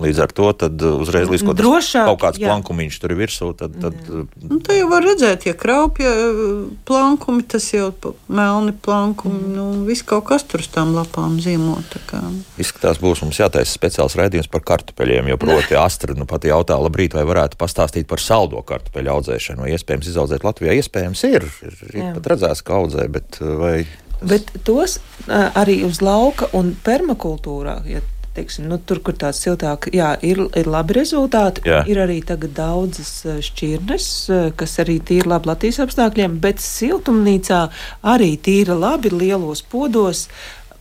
[0.00, 2.48] Līdz ar to tad uh, uzreiz līdz kaut, Drošāk, kaut kāds jā.
[2.48, 6.40] plankumiņš tur ir virsū, tad, tad uh, Nu, tā jau var redzēt, ja kraupja eh,
[6.88, 7.90] plankumi, tas jau
[8.32, 9.54] melni plankumi, mm.
[9.54, 11.86] nu, viss kaut kas tur uz tām lapām zīmot.
[11.92, 12.20] tā kā.
[12.60, 15.30] izskatās, būs mums jātaisa speciāls raidījums par kartupeļiem.
[15.32, 19.68] Jo proti, Astra nu, pat jautā, labrīt, vai varētu pastāstīt par saldo kartupeļu audzēšanu.
[19.76, 20.76] Iespējams izaudzēt Latvijā?
[20.80, 21.50] Iespējams, ir.
[21.66, 23.74] Ir, ir pat redzēts, ka audzē, bet uh, vai.
[24.20, 24.98] Bet tos
[25.30, 27.78] arī uz lauka un permakultūrā.
[27.88, 31.64] Ja Teiksim, nu, tur, kur tāds siltāk, jā, ir, ir labi rezultāti.
[31.66, 31.80] Jā.
[31.90, 37.64] Ir arī tagad daudzas ā, šķirnes, ā, kas arī tīri labi Latvijas apstākļiem, bet siltumnīcā
[38.06, 40.28] arī tīri labi lielos podos.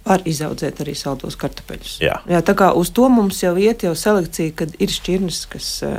[0.09, 1.97] Var izaudzēt arī saldos kartupeļus.
[2.01, 2.15] Jā.
[2.29, 5.91] Jā, tā kā uz to mums jau iet jau selekcija, kad ir šķirnes, kas, ā,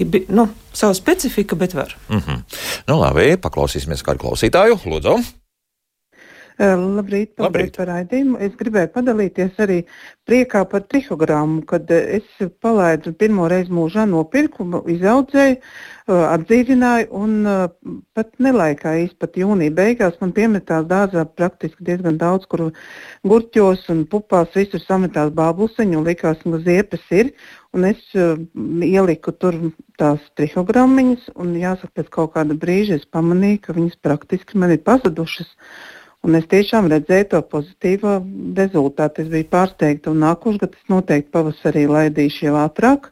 [0.00, 1.96] ir nu, sava specifika, bet var.
[2.08, 2.60] Mm -hmm.
[2.88, 4.78] Nu, labi, paklausīsimies kādu klausītāju.
[4.84, 5.18] Lūdzu,
[6.54, 7.34] Eh, Labrīt, Labrīt.
[7.34, 8.36] paldies par raidījumu.
[8.46, 9.80] Es gribēju padalīties arī
[10.28, 14.62] priekā par trihogrammu, kad eh, es palaidu pirmo reizi mūžā nopirku,
[14.94, 17.32] izaudzēju, eh, atdzīvināju un
[18.14, 22.68] pat nelaikā īsti pat jūnija beigās man piemetās dārzā praktiski diezgan daudz, kur
[23.26, 27.34] gurķos un pupās visur sametās bābulseņi un likās, ka ziepes ir.
[27.74, 28.38] Un es uh,
[28.86, 29.56] ieliku tur
[29.98, 34.84] tās trihogrammiņas, un jāsaka, pēc kaut kāda brīža es pamanīju, ka viņas praktiski man ir
[34.86, 35.50] pazudušas.
[36.24, 38.14] Un es tiešām redzēju to pozitīvo
[38.56, 39.24] rezultātu.
[39.24, 43.10] Es biju pārsteigta, un nākošais gads noteikti pavasarī laidīšu jau ātrāk.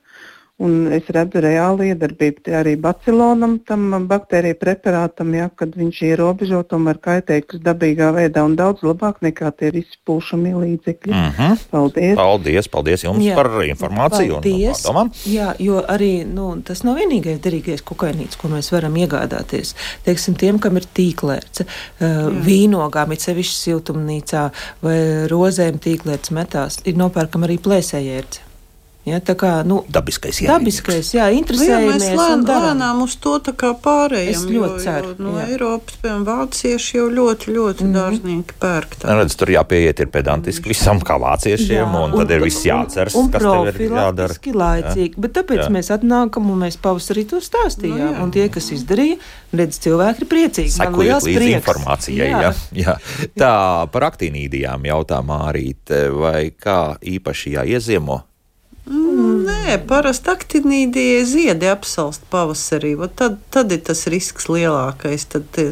[0.62, 7.00] Un es redzu reāli iedarbību arī bacilonam, tam baktēriju preparātam, ja, kad viņš ierobežo tomēr
[7.02, 11.12] kaitēkļus dabīgā veidā un daudz labāk nekā tie visi pūšamie līdzekļi.
[11.12, 11.64] mm -hmm.
[11.70, 12.16] Paldies!
[12.16, 13.34] paldies, paldies jums Jā.
[13.38, 14.68] par informāciju Paldies.
[14.68, 15.10] un pārdomām.
[15.26, 19.74] Jā, jo arī nu, tas nav vienīgais derīgais kokainīts, ko mēs varam iegādāties.
[20.06, 24.46] Teiksim, tiem, kam ir tīklērts, uh, vīnogām, it sevišķi siltumnīcā
[24.82, 24.96] vai
[25.32, 28.51] rozēm tīklērts metās, ir nopērkam arī plēsējērts.
[29.02, 30.46] Ja, tā kā, nu, Dabiskais, jā.
[30.52, 34.30] dabiskais, jā, Nu, jā, interesējamies mēs un lēn, lēnām uz to tā kā pārējām.
[34.30, 35.46] Es ļoti ceru, Jo, no jā.
[35.50, 37.96] Eiropas, piemēram, vācieši jau ļoti, ļoti mm -hmm.
[37.98, 38.94] dārznieki pērk.
[39.02, 39.16] tā.
[39.18, 43.24] Redz, tur jāpieiet ir pedantiski visam, kā vāciešiem, jā, un tad ir viss jāatceras, un,
[43.24, 44.34] un kas tev ir jādara.
[44.62, 45.14] laicīgi.
[45.16, 45.66] Bet tāpēc Jā.
[45.66, 45.70] jā.
[45.74, 47.98] mēs atnākam un mēs pavasarī to stāstījām.
[47.98, 48.22] Nu, Nu, jā.
[48.22, 49.16] un tie, kas izdarīja,
[49.52, 50.70] redz, cilvēki ir priecīgi.
[51.02, 51.58] Liels līdzi prieks.
[51.58, 52.28] informācijai.
[52.30, 52.40] Jā.
[52.40, 52.96] Jā, jā.
[53.36, 58.22] Tā par aktīnīdijām jautā Mārīte, vai kā īpaši jāieziemo?
[58.90, 62.96] Mm, Nē, parasti aktīvīdie ziedi apsalst pavasarī.
[62.98, 65.28] Vat Tad, tad ir tas risks lielākais.
[65.36, 65.62] Tad,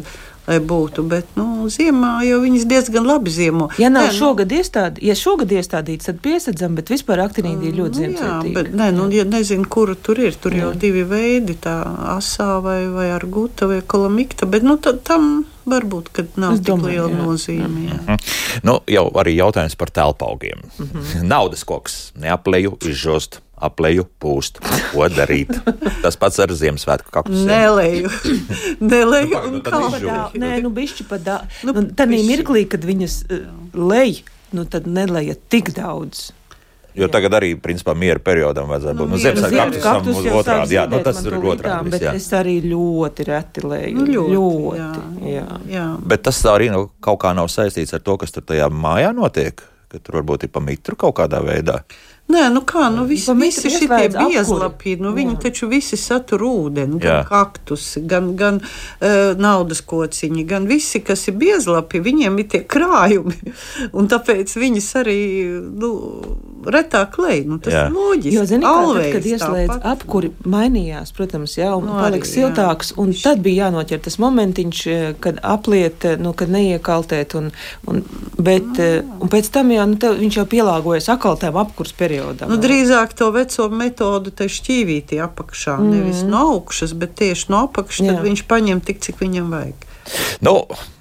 [0.49, 3.67] Lai būtu, bet nu, ziemā jau viņas diezgan labi ziemo.
[3.79, 7.77] Ja nav Nē, nu, šogad, iestādi, ja šogad iestādīts, tad piesadzam, bet vispār aktīvīgi ir
[7.77, 8.55] ļoti Nu, jā, ziemcietīga.
[8.57, 10.33] bet nē, nu, ja nezinu, kura tur ir.
[10.41, 11.75] Tur jau divi veidi, tā
[12.17, 16.59] asā vai, vai ar guta vai kolamikta, bet nu, ta, tam varbūt, kad nav Es
[16.59, 17.21] tik domāju, liela jā.
[17.25, 17.85] nozīme.
[17.89, 17.99] Jā.
[18.07, 18.17] Hm.
[18.63, 20.59] Nu, jau arī jautājums par telpaugiem.
[20.77, 21.23] Mm -hmm.
[21.23, 24.57] Naudas koks neapleju, izžost, apleju, pūst.
[24.93, 25.53] Ko darīt?
[26.03, 27.47] Tas pats ar Ziemassvētku kaktusiem.
[27.47, 28.09] Nelēju,
[28.91, 30.09] nelēju Nu, izžūri.
[30.09, 31.39] Tā, nē, nu, bišķi pat tā.
[31.63, 32.27] Nu, Nu, Tad bišķi.
[32.27, 33.37] mirklī, kad viņas uh,
[33.73, 36.31] lej, nu, tad nelēja tik daudz.
[36.97, 39.07] Jo tagad arī, principā, miera periodam vajadzētu būt.
[39.07, 40.75] Nu, Nu, Ziemassvētku kaktusam uz otrādi.
[40.75, 41.93] Jā, nu, tas ir otrādi.
[41.93, 42.13] Bet jā.
[42.19, 43.95] es arī ļoti reti leju.
[43.97, 44.79] Nu, ļoti, ļoti.
[44.81, 44.91] jā.
[45.31, 45.59] Jā.
[45.71, 45.85] Jā.
[46.13, 49.63] Bet tas arī nu, kaut kā nav saistīts ar to, kas tur tajā mājā notiek.
[49.91, 51.81] Ka tur varbūt ir pa mitru kaut kādā veidā.
[52.31, 54.11] Nē, nu kā, nu visi, Pa visi apkuri.
[54.31, 55.39] biezlapi, nu viņi Jā.
[55.47, 57.21] taču visi satur ūdeni, Jā.
[57.21, 62.61] gan kaktus, gan, gan uh, naudas kociņi, gan visi, kas ir biezlapi, viņiem ir tie
[62.63, 63.35] krājumi,
[63.97, 65.17] un tāpēc viņas arī,
[65.81, 65.91] nu,
[66.71, 67.83] retāk lej, nu tas Jā.
[67.89, 68.35] ir loģiski.
[68.37, 69.87] Jo, zini, kā, tad, kad ieslēdz tāpat.
[69.95, 72.33] apkuri, mainījās, protams, jā, un Nu, arī, palika jā.
[72.37, 77.49] siltāks, un tad bija jānoķer tas momentiņš, eh, kad apliet, eh, nu, kad neiekaltēt, un,
[77.89, 78.03] un,
[78.37, 81.91] bet, eh, un pēc tam jau, nu, tev, viņš jau pielāgojas akaltēm apkurs
[82.21, 82.51] periodam.
[82.51, 85.91] Nu, drīzāk to veco metodu te šķīvīti apakšā, mm.
[85.95, 88.25] nevis no augšas, bet tieši no apakšas, tad Jā.
[88.27, 89.87] viņš paņem tik, cik viņam vajag.
[90.43, 90.55] Nu,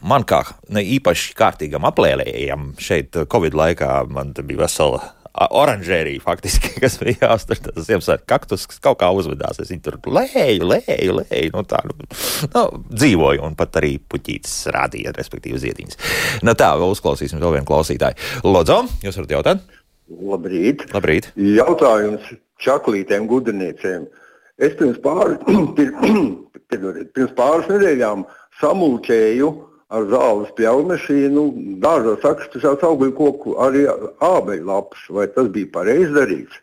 [0.06, 0.42] man kā
[0.72, 5.14] ne īpaši kārtīgam aplēlējam šeit, eh, Covid laikā, man bija vesela
[5.50, 7.60] oranžērija, faktiski, kas bija jāuztur.
[7.64, 9.60] Tas Ziemassvētku kaktus, kas kaut kā uzvedās.
[9.62, 11.54] Es viņu tur lēju, lēju, lēju.
[11.54, 11.96] Nu, tā, nu,
[12.54, 16.00] nu, dzīvoju un pat arī puķītes rādīja, respektīvi ziediņas.
[16.46, 18.18] Nu, tā, vēl uzklausīsim vēl vienu klausītāju.
[18.46, 19.79] Lodzo, jūs varat jautāt?
[20.10, 20.88] Labrīt!
[20.94, 21.30] Labrīt!
[21.38, 22.26] Jautājums
[22.60, 24.06] čaklītēm, gudriniecēm.
[24.60, 25.36] Es pirms, pār,
[27.14, 28.24] pirms pāris nedēļām
[28.60, 29.50] samulčēju
[29.90, 31.44] ar zāles pļaujmašīnu
[31.82, 35.06] dārzā sakstušās augļu koku arī ābeļu lapas.
[35.14, 36.58] Vai tas bija pareizi darīts?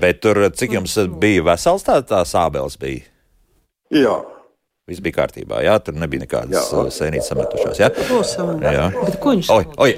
[0.00, 3.04] Bet tur, cik jums bija vesels tā, tā sābels bija?
[3.92, 4.16] Jā.
[4.88, 6.86] Viss bija kārtībā, jā, tur nebija nekādas Jā.
[6.90, 7.78] sēnītes sametušās.
[7.78, 7.90] Jā,
[8.72, 8.86] jā.
[8.98, 9.92] Bet ko viņš Oi, oi,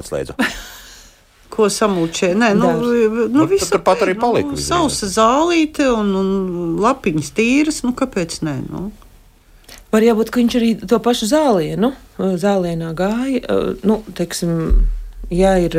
[0.00, 0.38] atslēdzu.
[1.50, 2.30] Ko samulčē?
[2.38, 6.28] Nē, nu, nu, Nu, visu, tad turpat arī palika Nu, sausa zālīte un, un
[6.82, 8.56] lapiņas tīras, nu kāpēc nē?
[8.70, 8.90] Nu?
[9.90, 14.52] Var jābūt, ka viņš arī to pašu zālienu, zālienā gāja, nu, teiksim,
[15.34, 15.74] ja ir,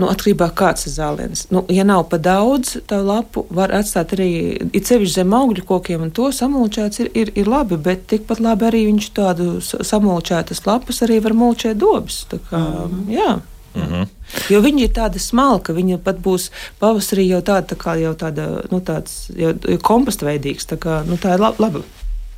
[0.00, 1.44] nu, atkarībā kāds ir zāliens.
[1.54, 4.32] Nu, ja nav pa daudz tā lapu, var atstāt arī,
[4.74, 8.66] it sevišķi zem augļu kokiem, un to samulčēts ir, ir, ir labi, bet tikpat labi
[8.72, 12.24] arī viņš tādu samulčētas lapas arī var mulčēt dobas.
[12.32, 12.58] Tā kā,
[12.88, 13.06] mm.
[13.14, 13.30] jā.
[13.72, 14.06] Mm -hmm.
[14.52, 18.48] Jo viņi ir tādi smalki, viņi pat būs pavasarī jau tāda, tā kā jau tāda,
[18.72, 19.52] nu, tāds jau
[19.84, 20.68] komposta veidīgs.
[20.70, 21.82] Tā, kā, nu, tā ir laba.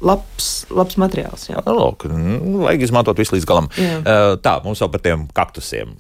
[0.05, 1.47] Labs, labs materiāls.
[1.49, 1.63] Jā.
[1.67, 3.69] Nu, lūk, nu, vajag izmantot visu līdz galam.
[3.81, 3.97] Jā.
[4.01, 5.95] Uh, tā, mums jau par tiem kaktusiem.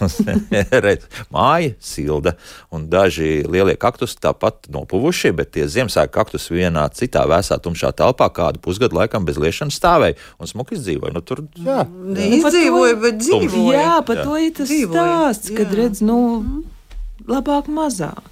[0.86, 2.34] Redz, māja, silda
[2.74, 8.30] un daži lielie kaktusi tāpat nopuvuši, bet tie Ziemassvētku kaktusi vienā citā vēsā, tumšā telpā
[8.34, 11.14] kādu pusgadu laikam bez liešanas stāvēja un smuki izdzīvoja.
[11.14, 13.78] Nu, tur, jā, Neizdzīvoja, bet dzīvoja.
[13.78, 15.78] Jā, par to ir tas Dzīvoja, stāsts, kad jā.
[15.84, 16.18] redz, nu,
[17.30, 18.26] labāk mazāk.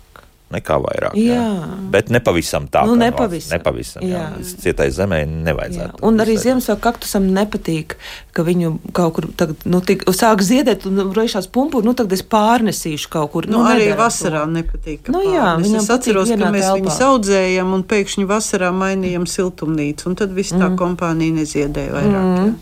[0.55, 1.17] Nekā vairāk.
[1.19, 1.39] Jā.
[1.39, 1.79] Jā.
[1.93, 2.85] Bet nepavisam tā.
[2.89, 3.57] Nu, nepavisam.
[3.59, 4.17] nepavisam jā.
[4.17, 4.25] Jā.
[4.39, 4.55] Jā.
[4.65, 5.31] Cietai zemē Jā.
[5.51, 6.03] nevajadzētu.
[6.09, 6.39] Un arī.
[6.41, 7.99] Ziemassvētku kaktusam nepatīk,
[8.39, 12.23] ka viņu kaut kur tagad, nu, tik, sāk ziedēt un rojušās pumpuri, nu tagad es
[12.23, 13.49] pārnesīšu kaut kur.
[13.51, 14.53] Nu, arī nedara vasarā to.
[14.55, 15.11] nepatīk.
[15.13, 16.77] Nu jā, es atceros, ka mēs telpā.
[16.79, 22.29] viņus audzējam un pēkšņi vasarā mainījām siltumnīcu, un tad viss tā kompānija neziedēja vairāk.
[22.29, 22.55] Mm.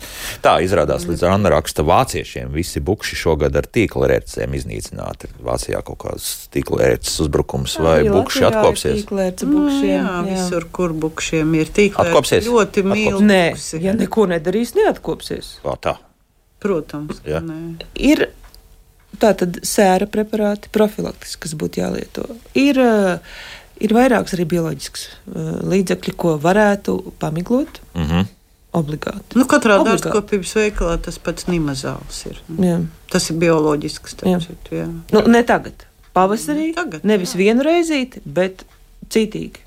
[0.43, 2.49] Tā izrādās līdz Anna raksta vāciešiem.
[2.55, 5.31] Visi bukši šogad ar tīkla ērcēm iznīcināti.
[5.45, 9.01] Vācijā kaut kāds tīkla ērces uzbrukums vai Arī bukši ir atkopsies.
[9.01, 12.07] tīklērts Nu, bukšiem, jā, visur, kur bukšiem ir tīkli.
[12.07, 12.47] Atkopsies?
[12.49, 13.21] Ļoti mīlu.
[13.27, 13.43] Nē,
[13.83, 15.57] ja neko nedarīs, neatkopsies.
[15.67, 15.95] Kā tā?
[16.63, 17.57] Protams, nē.
[17.99, 18.29] Ir
[19.21, 22.25] tātad sēra preparāti, profilaktiski, kas būtu jālieto.
[22.57, 23.19] Ir, eh,
[23.83, 28.25] ir vairāks arī bioloģisks eh, līdzekļi, ko varētu pamiglot Mhm.
[28.77, 29.35] obligāti.
[29.35, 32.39] Nu, katrā dārzkopības veikalā tas pats nimazāls ir.
[32.61, 32.79] Jā.
[33.09, 34.17] Tas ir bioloģisks.
[34.23, 34.39] Jā.
[34.39, 34.87] Taču, jā.
[35.13, 36.73] Nu, ne tagad, pavasarī.
[36.75, 37.43] Tagad, nevis jā.
[37.45, 38.63] vienu reizīti, bet
[39.09, 39.63] citīgi.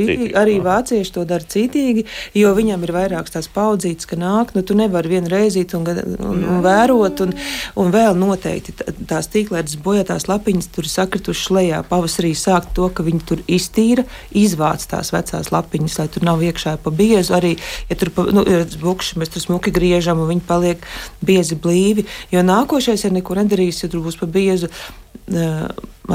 [0.00, 0.64] Citīgi, Citīgi, arī aha.
[0.68, 2.04] vācieši to dara citīgi,
[2.40, 6.44] jo viņam ir vairākas tās paudzītes, ka nāk, nu tu nevari vienu reizīti un, un,
[6.54, 7.34] un vērot, un,
[7.80, 11.82] un vēl noteikti tā- tās tīklētas bojātās lapiņas tur sakritušas lejā.
[11.90, 16.76] Pavasarī sāk to, ka viņi tur iztīra, izvāc tās vecās lapiņas, lai tur nav iekšā
[16.82, 17.36] pa biezu.
[17.38, 17.56] Arī,
[17.90, 20.84] ja tur pa, nu, ir bukši, mēs tur smuki griežam, un viņi paliek
[21.24, 25.66] biezi blīvi, jo nākošais, ja neko nedarīs, ja tur būs pa biezu, uh,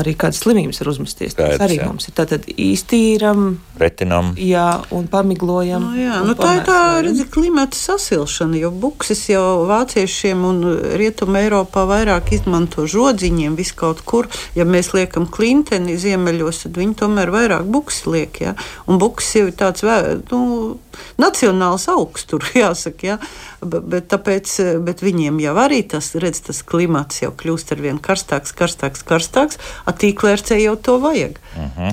[0.02, 1.36] arī kādas slimības var uzmesties.
[1.36, 1.88] Tas Skaidrs, arī jā.
[1.90, 2.16] mums ir.
[2.18, 4.34] Tātad iztīram, Retinam.
[4.40, 5.90] jā, un pamiglojam.
[5.90, 10.62] Nu, jā, un nu, tā ir tā redzi, klimata sasilšana, jo buksis jau vāciešiem un
[11.00, 14.30] rietumē Eiropā vairāk izmanto žodziņiem vis kaut kur.
[14.58, 18.42] Ja mēs liekam klinteni ziemeļos, tad viņi tomēr vairāk buksi liek.
[18.42, 18.56] Ja?
[18.88, 20.78] Un buksis jau ir tāds vē- nu,
[21.22, 23.06] nacionāls augsts, tur jāsaka.
[23.06, 23.18] Ja?
[23.66, 28.00] Bet, bet, tāpēc, bet viņiem jau arī tas, redz, tas klimats jau kļūst ar vien
[28.02, 29.60] karstāks, karstāks, karstāks.
[29.86, 31.36] Atīklērcē jau to vajag.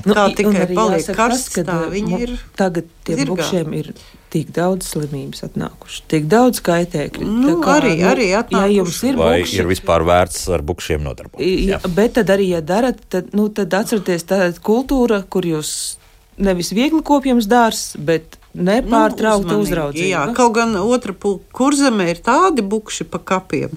[0.05, 3.17] Nu, Kā i- un tikai arī paliek karsts, tā uh, viņi mu- ir Tagad tiem
[3.19, 3.35] zirgā.
[3.35, 3.93] bukšiem ir
[4.33, 7.21] tik daudz slimības atnākušas, tik daudz kaitēkļu.
[7.27, 8.75] Nu, Tā arī- arī ja atnākuši.
[8.79, 11.65] jums ir Vai bukši, ir vispār vērts ar bukšiem nodarboties?
[11.67, 15.97] Ja, bet tad arī, ja darat, tad, nu, tad atcerieties tādu kultūru, kur jūs
[16.39, 20.09] nevis viegli kopjams dārs, bet nepārtraukti Nu, uzmanīgi, uzraudzība.
[20.09, 23.69] Jā, kaut gan otra kurzemē ir tādi bukši pa kapiem.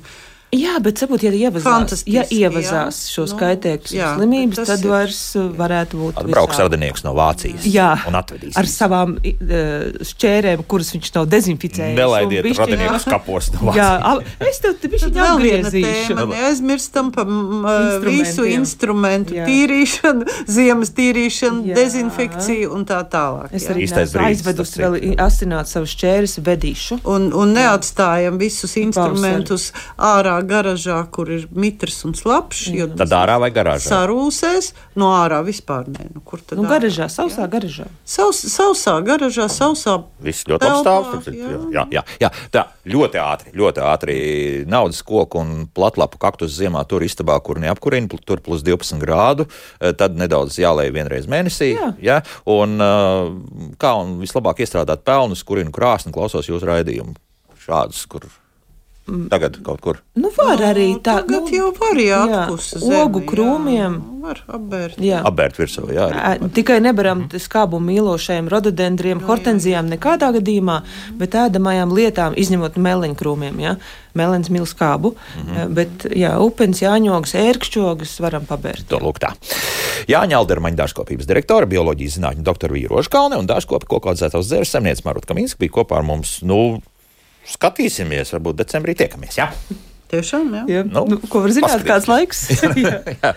[0.57, 3.13] Jā, bet saprotiet, ja ievazās, ja ievazās jā.
[3.15, 3.39] šos Nu,
[3.93, 6.21] jā, slimības, tad ir- vairs uh, varētu būt.
[6.23, 8.57] Atbrauks radinieks no Vācijas Jā, un atvedīs.
[8.57, 11.97] ar savām eh, šķērēm, kuras viņš nav dezinficējis.
[11.99, 14.07] Nelaidiet un bišķiņ- radiniekus kapos no Jā, Vācijas.
[14.13, 16.15] al- es tev te Tad bišķiņ vēl viena atgriezīšu.
[16.17, 16.27] tēma.
[16.37, 17.27] Neaizmirstam par
[18.07, 19.47] visu instrumentu Jā.
[19.51, 21.75] tīrīšanu, ziemas tīrīšanu, Jā.
[21.75, 23.49] dezinfekciju un tā tālāk.
[23.53, 23.75] Es jā.
[23.75, 27.01] arī brīdis, aizvedusi starp vēl asināt savus šķēres, vedīšu.
[27.05, 32.71] Un, un neatstājam visus instrumentus ārā garažā, kur ir mitrs un slapjš.
[32.97, 33.91] Tad ārā vai garāžā?
[33.91, 36.09] Sarūsēs, no ārā vispār nē.
[36.15, 36.59] Nu, kur tad?
[36.61, 37.87] Nu, garažā, sausā garažā.
[38.07, 39.99] Saus, sausā garažā, sausā.
[40.23, 41.31] Viss ļoti apstāsts.
[41.35, 41.59] jā.
[41.75, 42.31] Jā, jā, jā.
[42.55, 44.17] Tā ļoti ātri, ļoti ātri
[44.71, 49.47] naudas koku un platlapu kaktus ziemā tur istabā, kur neapkurina, tur plus 12 grādu.
[49.81, 51.75] eh, Tad nedaudz jālēj vienreiz mēnesī.
[51.77, 51.93] Jā.
[52.01, 52.21] Ja?
[52.47, 57.17] Un, eh, kā un vislabāk iestrādāt pelnus, kurinu krāsni, klausos jūsu raidījumu.
[57.67, 58.23] Šādus, kur
[59.31, 60.01] tagad kaut kur.
[60.19, 61.21] Nu, var arī tā.
[61.23, 62.83] Tagad nu, jau var jā, jāatpūst.
[62.83, 63.99] ogu krūmiem.
[64.27, 64.99] Var apbērt.
[65.03, 65.21] Jā.
[65.29, 66.09] Apbērt virsū, jā.
[66.11, 66.49] arī.
[66.57, 70.81] Tikai nevaram skābu mīlošajiem rododendriem, hortenzijām nekādā gadījumā,
[71.21, 73.63] bet ēdamajām lietām, izņemot meliņu krūmiem.
[73.63, 73.77] Ja?
[74.19, 75.77] Melns mīl skābu, mm.
[75.77, 78.89] bet jā, upens, jāņogas, ērkšķogas varam pabērt.
[78.91, 79.35] To lūk tā.
[80.11, 85.07] Jāņa Aldermaņa dārzkopības direktore, bioloģijas zinātņu doktora Vīroša Kalne un dārzkopa koku audzētājs dzērs semnieks
[85.07, 86.39] Marutka Kaminska bija kopā ar mums.
[86.47, 86.81] Nu,
[87.51, 89.39] skatīsimies, varbūt decembrī tiekamies.
[89.39, 89.51] Ja?
[90.07, 90.63] Tiešām, jā.
[90.71, 90.83] Ja?
[90.87, 92.45] Nu, Nu, ko var zināt, kāds laiks?
[92.79, 93.01] Jā.
[93.11, 93.33] Jā,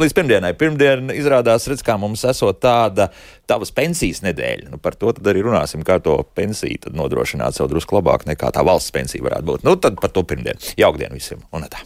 [0.00, 0.50] līdz pirmdienai.
[0.60, 3.08] Pirmdien izrādās, redz, kā mums esot tāda
[3.48, 4.68] tavas pensijas nedēļa.
[4.74, 8.52] Nu, par to tad arī runāsim, kā to pensiju tad nodrošināt sev drusku labāk nekā
[8.52, 9.66] tā valsts pensija varētu būt.
[9.68, 10.60] Nu, tad par to pirmdien.
[10.76, 11.80] Jaukdien visiem un tā.